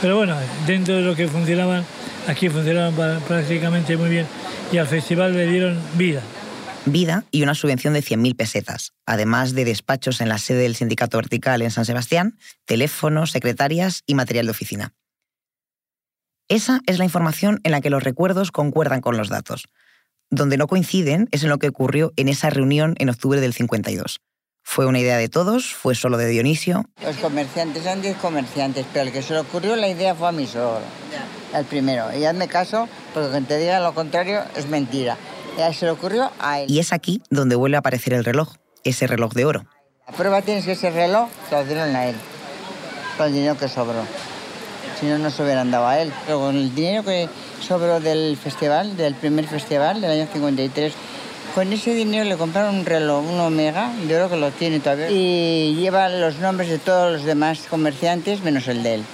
Pero 0.00 0.16
bueno, 0.16 0.36
dentro 0.66 0.94
de 0.94 1.02
lo 1.02 1.16
que 1.16 1.26
funcionaban, 1.28 1.84
aquí 2.26 2.48
funcionaban 2.48 3.20
prácticamente 3.22 3.96
muy 3.96 4.10
bien 4.10 4.26
y 4.72 4.78
al 4.78 4.86
festival 4.86 5.32
le 5.34 5.46
dieron 5.46 5.78
vida. 5.96 6.20
Vida 6.86 7.24
y 7.30 7.42
una 7.42 7.54
subvención 7.54 7.94
de 7.94 8.02
100.000 8.02 8.36
pesetas, 8.36 8.92
además 9.06 9.54
de 9.54 9.64
despachos 9.64 10.20
en 10.20 10.28
la 10.28 10.38
sede 10.38 10.62
del 10.62 10.76
sindicato 10.76 11.16
vertical 11.16 11.62
en 11.62 11.70
San 11.70 11.86
Sebastián, 11.86 12.36
teléfonos, 12.66 13.30
secretarias 13.30 14.02
y 14.06 14.14
material 14.14 14.46
de 14.46 14.50
oficina. 14.50 14.92
Esa 16.48 16.80
es 16.86 16.98
la 16.98 17.04
información 17.04 17.60
en 17.64 17.72
la 17.72 17.80
que 17.80 17.88
los 17.88 18.02
recuerdos 18.02 18.52
concuerdan 18.52 19.00
con 19.00 19.16
los 19.16 19.30
datos. 19.30 19.66
Donde 20.30 20.58
no 20.58 20.66
coinciden 20.66 21.26
es 21.32 21.42
en 21.42 21.48
lo 21.48 21.58
que 21.58 21.68
ocurrió 21.68 22.12
en 22.16 22.28
esa 22.28 22.50
reunión 22.50 22.94
en 22.98 23.08
octubre 23.08 23.40
del 23.40 23.54
52. 23.54 24.20
¿Fue 24.62 24.84
una 24.84 24.98
idea 24.98 25.16
de 25.16 25.30
todos? 25.30 25.72
¿Fue 25.72 25.94
solo 25.94 26.18
de 26.18 26.26
Dionisio? 26.28 26.84
Los 27.02 27.16
comerciantes, 27.16 27.84
eran 27.84 28.02
10 28.02 28.18
comerciantes, 28.18 28.84
pero 28.92 29.06
el 29.06 29.12
que 29.12 29.22
se 29.22 29.32
le 29.32 29.40
ocurrió 29.40 29.74
la 29.76 29.88
idea 29.88 30.14
fue 30.14 30.28
a 30.28 30.32
mi 30.32 30.46
suegro, 30.46 30.80
el 31.54 31.64
primero. 31.64 32.14
Y 32.14 32.24
hazme 32.26 32.46
caso, 32.46 32.88
porque 33.14 33.30
quien 33.30 33.46
te 33.46 33.58
diga 33.58 33.80
lo 33.80 33.94
contrario 33.94 34.42
es 34.54 34.68
mentira. 34.68 35.16
Ya 35.56 35.72
se 35.72 35.86
le 35.86 35.92
ocurrió 35.92 36.30
a 36.40 36.60
él. 36.60 36.70
Y 36.70 36.78
es 36.78 36.92
aquí 36.92 37.22
donde 37.30 37.56
vuelve 37.56 37.76
a 37.76 37.80
aparecer 37.80 38.12
el 38.12 38.24
reloj, 38.24 38.54
ese 38.84 39.06
reloj 39.06 39.32
de 39.32 39.46
oro. 39.46 39.66
La 40.06 40.14
prueba 40.14 40.42
tienes 40.42 40.66
que 40.66 40.72
ese 40.72 40.90
reloj 40.90 41.30
se 41.48 41.54
lo 41.54 41.64
dieron 41.64 41.96
a 41.96 42.06
él, 42.06 42.16
con 43.16 43.28
el 43.28 43.32
dinero 43.32 43.56
que 43.56 43.68
sobró. 43.68 44.04
Si 45.00 45.06
no, 45.06 45.18
no 45.18 45.30
se 45.30 45.42
hubieran 45.42 45.70
dado 45.70 45.86
a 45.86 45.98
él. 45.98 46.12
Pero 46.26 46.40
con 46.40 46.56
el 46.56 46.74
dinero 46.74 47.04
que 47.04 47.28
sobró 47.60 48.00
del 48.00 48.36
festival, 48.36 48.96
del 48.96 49.14
primer 49.14 49.46
festival 49.46 50.00
del 50.00 50.10
año 50.10 50.28
53, 50.32 50.92
con 51.54 51.72
ese 51.72 51.94
dinero 51.94 52.24
le 52.28 52.36
compraron 52.36 52.74
un 52.74 52.84
reloj, 52.84 53.24
un 53.24 53.38
Omega, 53.38 53.92
de 54.08 54.16
oro 54.16 54.28
que 54.28 54.36
lo 54.36 54.50
tiene 54.50 54.80
todavía, 54.80 55.08
y 55.10 55.76
lleva 55.76 56.08
los 56.08 56.38
nombres 56.38 56.68
de 56.68 56.78
todos 56.78 57.12
los 57.12 57.24
demás 57.24 57.60
comerciantes 57.70 58.42
menos 58.42 58.66
el 58.66 58.82
de 58.82 58.94
él. 58.94 59.04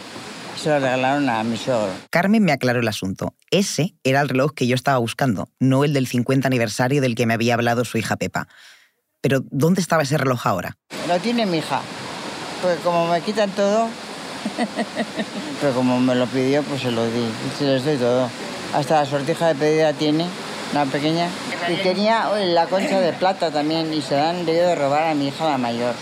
Se 0.56 0.68
lo 0.68 0.78
regalaron 0.78 1.28
a 1.28 1.42
mi 1.42 1.56
suegro. 1.56 1.90
Carmen 2.10 2.42
me 2.42 2.52
aclaró 2.52 2.80
el 2.80 2.88
asunto. 2.88 3.34
Ese 3.50 3.94
era 4.04 4.20
el 4.20 4.28
reloj 4.28 4.52
que 4.54 4.66
yo 4.66 4.74
estaba 4.74 4.98
buscando, 4.98 5.48
no 5.58 5.84
el 5.84 5.92
del 5.92 6.06
50 6.06 6.46
aniversario 6.46 7.00
del 7.00 7.14
que 7.14 7.26
me 7.26 7.34
había 7.34 7.54
hablado 7.54 7.84
su 7.84 7.98
hija 7.98 8.16
Pepa. 8.16 8.48
Pero, 9.20 9.42
¿dónde 9.50 9.80
estaba 9.80 10.02
ese 10.02 10.16
reloj 10.16 10.46
ahora? 10.46 10.78
Lo 11.08 11.18
tiene 11.18 11.44
mi 11.44 11.58
hija, 11.58 11.82
porque 12.62 12.76
como 12.82 13.06
me 13.06 13.20
quitan 13.20 13.50
todo, 13.50 13.88
pero 15.60 15.74
como 15.74 16.00
me 16.00 16.14
lo 16.14 16.26
pidió, 16.26 16.62
pues 16.62 16.82
se 16.82 16.90
lo 16.90 17.04
di, 17.06 17.28
se 17.58 17.64
les 17.64 17.84
doy 17.84 17.96
todo. 17.96 18.30
Hasta 18.74 19.00
la 19.00 19.06
sortija 19.06 19.48
de 19.48 19.54
pedida 19.54 19.92
tiene, 19.92 20.26
una 20.72 20.86
pequeña. 20.86 21.28
Y 21.68 21.82
tenía 21.82 22.28
la 22.36 22.66
concha 22.66 23.00
de 23.00 23.12
plata 23.12 23.50
también, 23.50 23.92
y 23.92 24.00
se 24.00 24.14
la 24.14 24.30
han 24.30 24.46
debido 24.46 24.68
de 24.68 24.74
robar 24.74 25.04
a 25.04 25.14
mi 25.14 25.28
hija 25.28 25.48
la 25.48 25.58
mayor, 25.58 25.94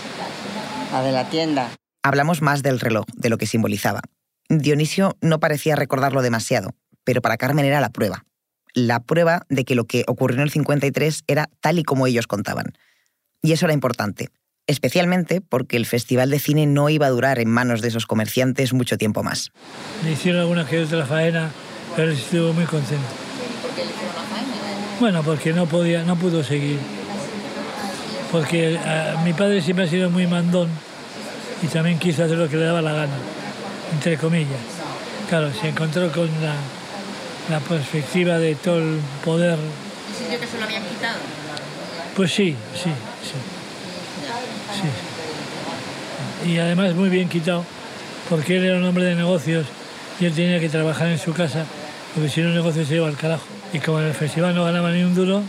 la 0.91 1.01
de 1.01 1.11
la 1.11 1.29
tienda. 1.29 1.69
Hablamos 2.03 2.41
más 2.41 2.63
del 2.63 2.79
reloj, 2.79 3.05
de 3.15 3.29
lo 3.29 3.37
que 3.37 3.45
simbolizaba. 3.45 4.01
Dionisio 4.49 5.17
no 5.21 5.39
parecía 5.39 5.75
recordarlo 5.75 6.21
demasiado, 6.21 6.73
pero 7.03 7.21
para 7.21 7.37
Carmen 7.37 7.65
era 7.65 7.81
la 7.81 7.89
prueba. 7.89 8.25
La 8.73 8.99
prueba 8.99 9.45
de 9.49 9.65
que 9.65 9.75
lo 9.75 9.85
que 9.85 10.03
ocurrió 10.07 10.37
en 10.37 10.43
el 10.43 10.51
53 10.51 11.23
era 11.27 11.49
tal 11.59 11.79
y 11.79 11.83
como 11.83 12.07
ellos 12.07 12.27
contaban. 12.27 12.73
Y 13.41 13.51
eso 13.51 13.65
era 13.65 13.73
importante, 13.73 14.29
especialmente 14.69 15.41
porque 15.41 15.77
el 15.77 15.87
Festival 15.87 16.29
de 16.29 16.39
Cine 16.39 16.67
no 16.67 16.89
iba 16.89 17.07
a 17.07 17.09
durar 17.09 17.39
en 17.39 17.49
manos 17.49 17.81
de 17.81 17.87
esos 17.87 18.05
comerciantes 18.05 18.71
mucho 18.71 18.97
tiempo 18.97 19.23
más. 19.23 19.51
Le 20.03 20.11
hicieron 20.11 20.41
alguna 20.41 20.65
que 20.67 20.79
otra 20.79 21.05
faena, 21.07 21.49
pero 21.95 22.11
estuvo 22.11 22.53
muy 22.53 22.65
contento. 22.65 23.03
¿Por 23.63 23.71
qué 23.71 23.83
le 23.83 23.91
hicieron 23.91 24.15
la 24.15 24.21
faena? 24.21 24.53
Bueno, 24.99 25.23
porque 25.23 25.53
no 25.53 25.65
podía, 25.65 26.03
no 26.03 26.15
pudo 26.15 26.43
seguir. 26.43 26.77
Porque 28.31 28.75
eh, 28.75 29.13
mi 29.23 29.33
padre 29.33 29.59
siempre 29.61 29.85
ha 29.85 29.89
sido 29.89 30.11
muy 30.11 30.27
mandón 30.27 30.69
y 31.63 31.67
también 31.67 31.97
quiso 31.97 32.23
hacer 32.23 32.37
lo 32.37 32.47
que 32.47 32.57
le 32.57 32.65
daba 32.65 32.83
la 32.83 32.93
gana, 32.93 33.17
entre 33.91 34.17
comillas. 34.17 34.59
Claro, 35.29 35.51
se 35.51 35.69
encontró 35.69 36.11
con 36.11 36.27
la, 36.43 36.53
la 37.49 37.59
perspectiva 37.59 38.37
de 38.37 38.53
todo 38.53 38.77
el 38.77 38.99
poder. 39.25 39.57
¿Y 39.57 40.19
sintió 40.19 40.39
que 40.39 40.45
se 40.45 40.59
lo 40.59 40.65
habían 40.65 40.83
quitado? 40.83 41.17
Pues 42.15 42.31
sí, 42.31 42.55
sí, 42.75 42.91
sí. 43.23 43.58
Sí. 44.73 46.49
Y 46.49 46.57
además 46.57 46.95
muy 46.95 47.09
bien 47.09 47.29
quitado, 47.29 47.65
porque 48.29 48.57
él 48.57 48.65
era 48.65 48.77
un 48.77 48.85
hombre 48.85 49.03
de 49.05 49.15
negocios 49.15 49.65
y 50.19 50.25
él 50.25 50.33
tenía 50.33 50.59
que 50.59 50.69
trabajar 50.69 51.07
en 51.07 51.17
su 51.17 51.33
casa, 51.33 51.65
porque 52.13 52.29
si 52.29 52.41
no 52.41 52.49
el 52.49 52.55
negocio 52.55 52.85
se 52.85 52.95
iba 52.95 53.07
al 53.07 53.17
carajo. 53.17 53.45
Y 53.73 53.79
como 53.79 53.99
en 53.99 54.07
el 54.07 54.13
festival 54.13 54.55
no 54.55 54.63
ganaba 54.63 54.91
ni 54.91 55.03
un 55.03 55.13
duro, 55.13 55.43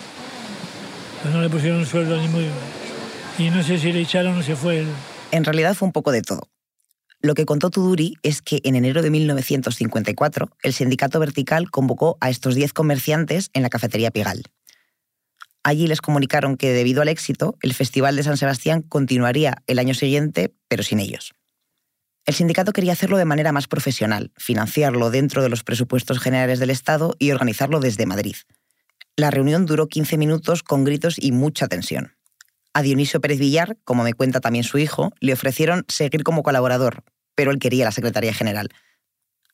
pues 1.23 1.35
no 1.35 1.41
le 1.41 1.49
pusieron 1.49 1.79
un 1.79 1.87
sueldo 1.87 2.17
ni 2.17 2.29
muy... 2.29 2.47
Y 3.39 3.51
no 3.51 3.63
sé 3.63 3.79
si 3.79 3.93
le 3.93 4.01
echaron 4.01 4.39
o 4.39 4.43
se 4.43 4.55
fue. 4.57 4.85
En 5.31 5.45
realidad 5.45 5.75
fue 5.75 5.87
un 5.87 5.93
poco 5.93 6.13
de 6.13 6.23
todo. 6.23 6.49
Lo 7.23 7.35
que 7.35 7.45
contó 7.45 7.71
Tuduri 7.71 8.17
es 8.23 8.41
que 8.41 8.61
en 8.65 8.77
enero 8.77 9.03
de 9.03 9.11
1954 9.11 10.51
el 10.63 10.73
sindicato 10.73 11.21
vertical 11.21 11.71
convocó 11.71 12.17
a 12.21 12.31
estos 12.31 12.55
10 12.55 12.73
comerciantes 12.73 13.51
en 13.53 13.63
la 13.63 13.69
cafetería 13.69 14.11
Pigal. 14.11 14.43
Allí 15.63 15.87
les 15.87 16.01
comunicaron 16.01 16.57
que 16.57 16.73
debido 16.73 17.03
al 17.03 17.09
éxito, 17.09 17.57
el 17.63 17.75
Festival 17.75 18.17
de 18.17 18.23
San 18.23 18.37
Sebastián 18.37 18.83
continuaría 18.83 19.63
el 19.67 19.79
año 19.79 19.95
siguiente, 19.95 20.55
pero 20.69 20.83
sin 20.83 21.01
ellos. 21.01 21.35
El 22.25 22.35
sindicato 22.35 22.73
quería 22.73 22.93
hacerlo 22.93 23.19
de 23.19 23.25
manera 23.25 23.53
más 23.53 23.67
profesional, 23.67 24.33
financiarlo 24.37 25.11
dentro 25.11 25.43
de 25.43 25.49
los 25.49 25.65
presupuestos 25.65 26.19
generales 26.19 26.61
del 26.61 26.71
Estado 26.71 27.15
y 27.19 27.31
organizarlo 27.31 27.81
desde 27.81 28.07
Madrid. 28.07 28.37
La 29.17 29.31
reunión 29.31 29.67
duró 29.67 29.89
15 29.89 30.17
minutos 30.17 30.63
con 30.63 30.85
gritos 30.85 31.17
y 31.19 31.33
mucha 31.33 31.69
tensión. 31.69 32.15
A 32.73 32.83
Dionisio 32.83 33.21
Pérez 33.21 33.39
Villar, 33.39 33.77
como 33.85 34.05
me 34.05 34.15
cuenta 34.15 34.41
también 34.41 34.65
su 34.65 34.79
hijo, 34.79 35.13
le 35.21 35.33
ofrecieron 35.33 35.85
seguir 35.89 36.23
como 36.23 36.43
colaborador, 36.43 37.03
pero 37.35 37.51
él 37.51 37.59
quería 37.59 37.85
la 37.85 37.93
Secretaría 37.93 38.33
General. 38.33 38.69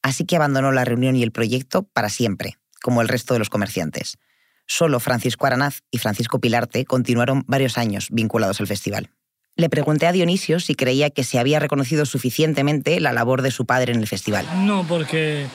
Así 0.03 0.25
que 0.25 0.37
abandonó 0.37 0.71
la 0.71 0.85
reunión 0.85 1.16
y 1.16 1.23
el 1.23 1.33
proyecto 1.33 1.85
para 1.85 2.11
siempre, 2.11 2.59
como 2.83 3.01
el 3.01 3.09
resto 3.09 3.33
de 3.33 3.38
los 3.38 3.49
comerciantes. 3.49 4.19
Solo 4.66 5.00
Francisco 5.00 5.46
Aranaz 5.46 5.83
y 5.90 5.98
Francisco 5.98 6.40
Pilarte 6.40 6.85
continuaron 6.85 7.44
varios 7.46 7.79
años 7.79 8.09
vinculados 8.11 8.61
al 8.61 8.66
festival. 8.66 9.11
Le 9.55 9.70
pregunté 9.70 10.07
a 10.07 10.12
Dionisio 10.12 10.61
si 10.61 10.74
creía 10.74 11.09
que 11.09 11.24
se 11.24 11.38
había 11.38 11.59
reconocido 11.59 12.05
suficientemente 12.05 13.00
la 13.00 13.12
labor 13.12 13.40
de 13.40 13.50
su 13.50 13.64
padre 13.64 13.92
en 13.92 14.00
el 14.00 14.07
festival. 14.07 14.46
No, 14.66 14.85
porque 14.87 15.46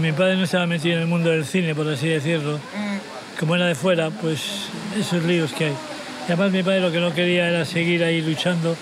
mi 0.00 0.12
padre 0.12 0.36
no 0.36 0.44
estaba 0.44 0.66
metido 0.66 0.96
en 0.96 1.02
el 1.02 1.08
mundo 1.08 1.30
del 1.30 1.44
cine, 1.44 1.74
por 1.74 1.86
así 1.88 2.08
decirlo. 2.08 2.58
Como 3.38 3.54
era 3.54 3.66
de 3.66 3.74
fuera, 3.74 4.10
pues 4.10 4.68
esos 4.96 5.22
líos 5.24 5.52
que 5.52 5.66
hay. 5.66 5.72
Y 6.28 6.32
además 6.32 6.52
mi 6.52 6.62
padre 6.62 6.80
lo 6.80 6.90
que 6.90 7.00
no 7.00 7.14
quería 7.14 7.48
era 7.48 7.64
seguir 7.64 8.02
ahí 8.02 8.22
luchando, 8.22 8.76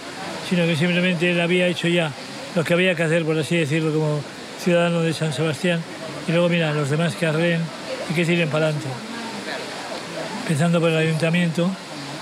sino 0.48 0.64
que 0.64 0.76
simplemente 0.76 1.30
él 1.30 1.40
había 1.40 1.66
hecho 1.66 1.88
ya 1.88 2.12
lo 2.54 2.62
que 2.62 2.72
había 2.72 2.94
que 2.94 3.02
hacer, 3.02 3.24
por 3.24 3.36
así 3.38 3.56
decirlo, 3.56 3.92
como 3.92 4.20
ciudadano 4.62 5.02
de 5.02 5.12
San 5.12 5.32
Sebastián. 5.32 5.80
Y 6.28 6.32
luego, 6.32 6.48
mira, 6.48 6.72
los 6.72 6.88
demás 6.88 7.16
que 7.16 7.26
arreen 7.26 7.60
y 8.10 8.14
que 8.14 8.24
tiren 8.24 8.48
para 8.48 8.66
adelante. 8.66 8.88
Empezando 10.46 10.80
por 10.80 10.90
el 10.90 10.96
ayuntamiento, 10.96 11.68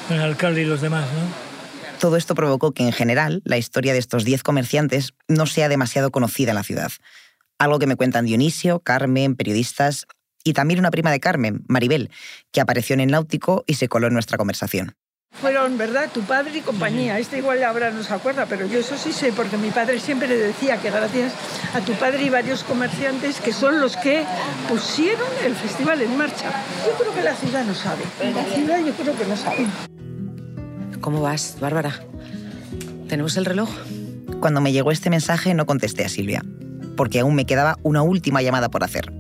el 0.09 0.19
alcalde 0.19 0.63
y 0.63 0.65
los 0.65 0.81
demás, 0.81 1.05
¿no? 1.13 2.01
Todo 2.01 2.17
esto 2.17 2.35
provocó 2.35 2.73
que, 2.73 2.83
en 2.83 2.93
general, 2.93 3.43
la 3.45 3.59
historia 3.59 3.93
de 3.93 3.99
estos 3.99 4.25
10 4.25 4.43
comerciantes 4.43 5.13
no 5.29 5.45
sea 5.45 5.69
demasiado 5.69 6.11
conocida 6.11 6.53
en 6.53 6.55
la 6.55 6.63
ciudad. 6.63 6.91
Algo 7.59 7.79
que 7.79 7.87
me 7.87 7.97
cuentan 7.97 8.25
Dionisio, 8.25 8.81
Carmen, 8.81 9.37
periodistas 9.37 10.07
Y 10.43 10.55
también 10.55 10.81
una 10.81 10.91
prima 10.91 11.11
de 11.11 11.21
Carmen, 11.21 11.65
Maribel, 11.69 12.11
que 12.51 12.63
apareció 12.63 12.95
en 12.95 13.01
el 13.01 13.11
náutico 13.11 13.63
y 13.67 13.75
se 13.75 13.89
coló 13.89 14.07
en 14.07 14.15
nuestra 14.15 14.39
conversación. 14.39 14.95
Fueron, 15.41 15.77
¿verdad? 15.77 16.11
Tu 16.13 16.21
padre 16.23 16.59
y 16.59 16.61
compañía. 16.61 17.19
Este 17.19 17.39
igual 17.39 17.63
ahora 17.65 17.91
no 17.91 18.03
se 18.03 18.15
acuerda, 18.15 18.47
pero 18.47 18.67
yo 18.67 18.79
eso 18.79 18.97
sí 18.97 19.13
sé, 19.13 19.33
porque 19.33 19.57
mi 19.57 19.71
padre 19.71 19.99
siempre 19.99 20.29
le 20.29 20.39
decía 20.39 20.79
que 20.79 20.91
gracias 20.91 21.33
a 21.75 21.81
tu 21.81 21.93
padre 21.95 22.23
y 22.23 22.31
varios 22.31 22.63
comerciantes 22.65 23.41
que 23.41 23.53
son 23.53 23.81
los 23.81 23.97
que 23.97 24.25
pusieron 24.69 25.27
el 25.45 25.55
festival 25.55 26.01
en 26.01 26.17
marcha. 26.17 26.51
Yo 26.87 26.93
creo 26.99 27.15
que 27.15 27.23
la 27.23 27.35
ciudad 27.35 27.65
no 27.65 27.75
sabe. 27.75 28.05
La 28.33 28.45
ciudad 28.55 28.79
yo 28.79 28.93
creo 28.93 29.17
que 29.17 29.25
no 29.27 29.37
sabe. 29.37 29.67
¿Cómo 31.01 31.21
vas, 31.21 31.59
Bárbara? 31.61 32.01
¿Tenemos 33.09 33.37
el 33.37 33.45
reloj? 33.45 33.69
Cuando 34.41 34.61
me 34.61 34.73
llegó 34.73 34.91
este 34.93 35.11
mensaje 35.11 35.53
no 35.53 35.67
contesté 35.67 36.05
a 36.05 36.09
Silvia, 36.09 36.43
porque 36.97 37.21
aún 37.21 37.35
me 37.35 37.45
quedaba 37.45 37.77
una 37.83 38.03
última 38.03 38.41
llamada 38.41 38.71
por 38.71 38.85
hacer. 38.85 39.13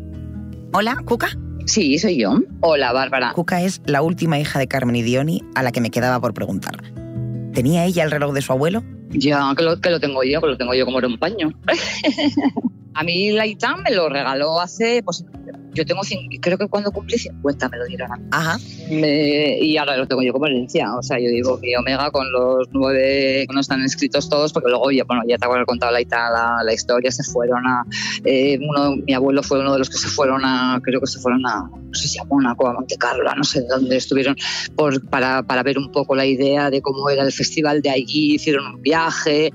Hola, 0.72 0.96
Cuca. 1.04 1.28
Sí, 1.66 1.98
soy 1.98 2.18
yo. 2.18 2.40
Hola, 2.60 2.92
Bárbara. 2.92 3.32
Cuca 3.32 3.62
es 3.62 3.80
la 3.86 4.02
última 4.02 4.38
hija 4.38 4.58
de 4.58 4.68
Carmen 4.68 4.96
y 4.96 5.02
Diony 5.02 5.42
a 5.54 5.62
la 5.62 5.72
que 5.72 5.80
me 5.80 5.90
quedaba 5.90 6.20
por 6.20 6.34
preguntar. 6.34 6.76
¿Tenía 7.54 7.84
ella 7.84 8.04
el 8.04 8.10
reloj 8.10 8.34
de 8.34 8.42
su 8.42 8.52
abuelo? 8.52 8.82
Ya, 9.10 9.54
que 9.56 9.62
lo, 9.62 9.80
que 9.80 9.90
lo 9.90 10.00
tengo 10.00 10.22
yo, 10.24 10.40
que 10.40 10.48
lo 10.48 10.56
tengo 10.58 10.74
yo 10.74 10.84
como 10.84 10.98
era 10.98 11.08
un 11.08 11.18
paño. 11.18 11.52
a 12.94 13.02
mí 13.02 13.30
Laitán 13.30 13.82
me 13.82 13.92
lo 13.92 14.08
regaló 14.08 14.60
hace, 14.60 15.02
pues, 15.02 15.24
yo 15.74 15.84
tengo, 15.84 16.02
creo 16.40 16.58
que 16.58 16.68
cuando 16.68 16.90
cumplí 16.92 17.18
50 17.18 17.68
me 17.68 17.78
lo 17.78 17.86
dieron 17.86 18.12
a 18.12 18.16
mí. 18.16 18.24
Ajá. 18.30 18.58
Me, 18.90 19.58
y 19.60 19.76
ahora 19.76 19.96
lo 19.96 20.06
tengo 20.06 20.22
yo 20.22 20.32
como 20.32 20.46
herencia. 20.46 20.94
O 20.96 21.02
sea, 21.02 21.18
yo 21.18 21.28
digo 21.28 21.60
que 21.60 21.76
Omega 21.76 22.10
con 22.10 22.30
los 22.32 22.68
nueve, 22.72 23.46
no 23.52 23.60
están 23.60 23.82
escritos 23.82 24.28
todos, 24.28 24.52
porque 24.52 24.70
luego 24.70 24.90
ya, 24.90 25.04
bueno, 25.04 25.22
ya 25.26 25.38
te 25.38 25.46
habré 25.46 25.64
contado 25.64 25.92
la, 25.92 26.00
la, 26.00 26.62
la 26.64 26.72
historia, 26.72 27.10
se 27.10 27.22
fueron 27.24 27.66
a, 27.66 27.84
eh, 28.24 28.58
uno, 28.60 28.96
mi 28.96 29.12
abuelo 29.12 29.42
fue 29.42 29.60
uno 29.60 29.72
de 29.72 29.78
los 29.78 29.90
que 29.90 29.96
se 29.96 30.08
fueron 30.08 30.44
a, 30.44 30.80
creo 30.82 31.00
que 31.00 31.06
se 31.06 31.18
fueron 31.18 31.44
a, 31.46 31.68
no 31.70 31.94
sé 31.94 32.08
si 32.08 32.18
a 32.18 32.24
Mónaco, 32.24 32.68
a 32.68 32.72
Monte 32.72 32.96
Carlo, 32.96 33.28
a 33.28 33.34
no 33.34 33.44
sé 33.44 33.62
dónde 33.68 33.96
estuvieron, 33.96 34.36
por, 34.76 35.04
para, 35.08 35.42
para 35.42 35.62
ver 35.62 35.78
un 35.78 35.90
poco 35.90 36.14
la 36.14 36.26
idea 36.26 36.70
de 36.70 36.82
cómo 36.82 37.08
era 37.10 37.22
el 37.22 37.32
festival 37.32 37.82
de 37.82 37.90
allí, 37.90 38.34
hicieron 38.34 38.66
un 38.66 38.82
viaje. 38.82 39.50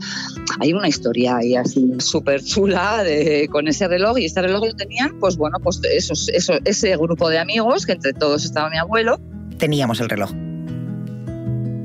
Hay 0.60 0.74
una 0.74 0.88
historia 0.88 1.38
ahí 1.38 1.56
así 1.56 1.86
súper 2.00 2.44
chula 2.44 3.04
de, 3.04 3.48
con 3.52 3.68
ese 3.68 3.88
reloj 3.88 4.18
y 4.20 4.26
este 4.26 4.42
reloj 4.42 4.66
lo 4.66 4.74
tenían, 4.76 5.20
pues 5.20 5.38
bueno, 5.38 5.58
pues 5.62 5.80
eso 5.84 6.09
ese 6.12 6.98
grupo 6.98 7.30
de 7.30 7.40
amigos, 7.40 7.86
que 7.86 7.94
entre 7.94 8.14
todos 8.14 8.46
estaba 8.46 8.70
mi 8.70 8.78
abuelo. 8.78 9.20
Teníamos 9.58 10.00
el 10.02 10.10
reloj. 10.10 10.32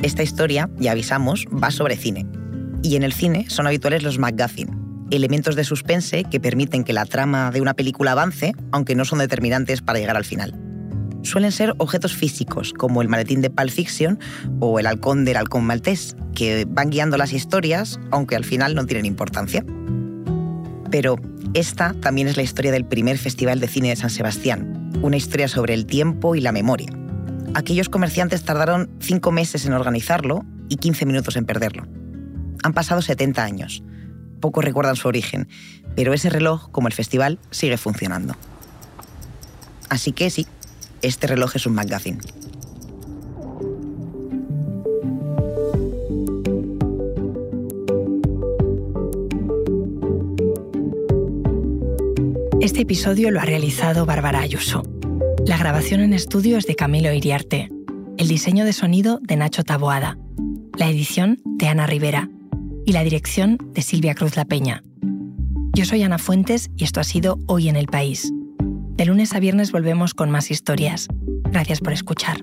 Esta 0.02 0.22
historia, 0.22 0.68
ya 0.78 0.92
avisamos, 0.92 1.46
va 1.46 1.70
sobre 1.70 1.96
cine. 1.96 2.26
Y 2.82 2.96
en 2.96 3.02
el 3.02 3.14
cine 3.14 3.46
son 3.48 3.66
habituales 3.66 4.02
los 4.02 4.18
MacGuffin, 4.18 5.06
elementos 5.10 5.56
de 5.56 5.64
suspense 5.64 6.24
que 6.24 6.40
permiten 6.40 6.84
que 6.84 6.92
la 6.92 7.06
trama 7.06 7.50
de 7.50 7.62
una 7.62 7.74
película 7.74 8.12
avance, 8.12 8.52
aunque 8.72 8.94
no 8.94 9.06
son 9.06 9.20
determinantes 9.20 9.80
para 9.80 9.98
llegar 9.98 10.16
al 10.16 10.24
final. 10.24 10.54
Suelen 11.22 11.52
ser 11.52 11.74
objetos 11.78 12.14
físicos, 12.14 12.74
como 12.74 13.00
el 13.00 13.08
maletín 13.08 13.40
de 13.40 13.48
Pulp 13.48 13.70
Fiction 13.70 14.18
o 14.60 14.78
el 14.78 14.86
halcón 14.86 15.24
del 15.24 15.38
halcón 15.38 15.64
maltés, 15.64 16.16
que 16.34 16.66
van 16.68 16.90
guiando 16.90 17.16
las 17.16 17.32
historias, 17.32 17.98
aunque 18.10 18.36
al 18.36 18.44
final 18.44 18.74
no 18.74 18.84
tienen 18.84 19.06
importancia. 19.06 19.64
Pero 20.94 21.16
esta 21.54 21.92
también 21.92 22.28
es 22.28 22.36
la 22.36 22.44
historia 22.44 22.70
del 22.70 22.84
primer 22.84 23.18
Festival 23.18 23.58
de 23.58 23.66
Cine 23.66 23.88
de 23.88 23.96
San 23.96 24.10
Sebastián, 24.10 24.92
una 25.02 25.16
historia 25.16 25.48
sobre 25.48 25.74
el 25.74 25.86
tiempo 25.86 26.36
y 26.36 26.40
la 26.40 26.52
memoria. 26.52 26.88
Aquellos 27.52 27.88
comerciantes 27.88 28.44
tardaron 28.44 28.88
cinco 29.00 29.32
meses 29.32 29.66
en 29.66 29.72
organizarlo 29.72 30.44
y 30.68 30.76
15 30.76 31.04
minutos 31.04 31.34
en 31.34 31.46
perderlo. 31.46 31.82
Han 32.62 32.74
pasado 32.74 33.02
70 33.02 33.42
años. 33.42 33.82
Pocos 34.40 34.64
recuerdan 34.64 34.94
su 34.94 35.08
origen, 35.08 35.48
pero 35.96 36.14
ese 36.14 36.30
reloj, 36.30 36.70
como 36.70 36.86
el 36.86 36.94
festival, 36.94 37.40
sigue 37.50 37.76
funcionando. 37.76 38.36
Así 39.88 40.12
que 40.12 40.30
sí, 40.30 40.46
este 41.02 41.26
reloj 41.26 41.56
es 41.56 41.66
un 41.66 41.74
McGuffin. 41.74 42.20
Este 52.74 52.82
episodio 52.82 53.30
lo 53.30 53.38
ha 53.38 53.44
realizado 53.44 54.04
Bárbara 54.04 54.40
Ayuso. 54.40 54.82
La 55.46 55.56
grabación 55.56 56.00
en 56.00 56.12
estudio 56.12 56.58
es 56.58 56.66
de 56.66 56.74
Camilo 56.74 57.12
Iriarte. 57.12 57.70
El 58.18 58.26
diseño 58.26 58.64
de 58.64 58.72
sonido 58.72 59.20
de 59.22 59.36
Nacho 59.36 59.62
Taboada. 59.62 60.18
La 60.76 60.90
edición 60.90 61.40
de 61.44 61.68
Ana 61.68 61.86
Rivera. 61.86 62.28
Y 62.84 62.90
la 62.90 63.04
dirección 63.04 63.58
de 63.74 63.80
Silvia 63.80 64.16
Cruz 64.16 64.34
La 64.34 64.44
Peña. 64.44 64.82
Yo 65.72 65.84
soy 65.84 66.02
Ana 66.02 66.18
Fuentes 66.18 66.68
y 66.76 66.82
esto 66.82 66.98
ha 66.98 67.04
sido 67.04 67.38
Hoy 67.46 67.68
en 67.68 67.76
el 67.76 67.86
País. 67.86 68.32
De 68.58 69.04
lunes 69.04 69.34
a 69.34 69.38
viernes 69.38 69.70
volvemos 69.70 70.12
con 70.12 70.32
más 70.32 70.50
historias. 70.50 71.06
Gracias 71.52 71.78
por 71.78 71.92
escuchar. 71.92 72.38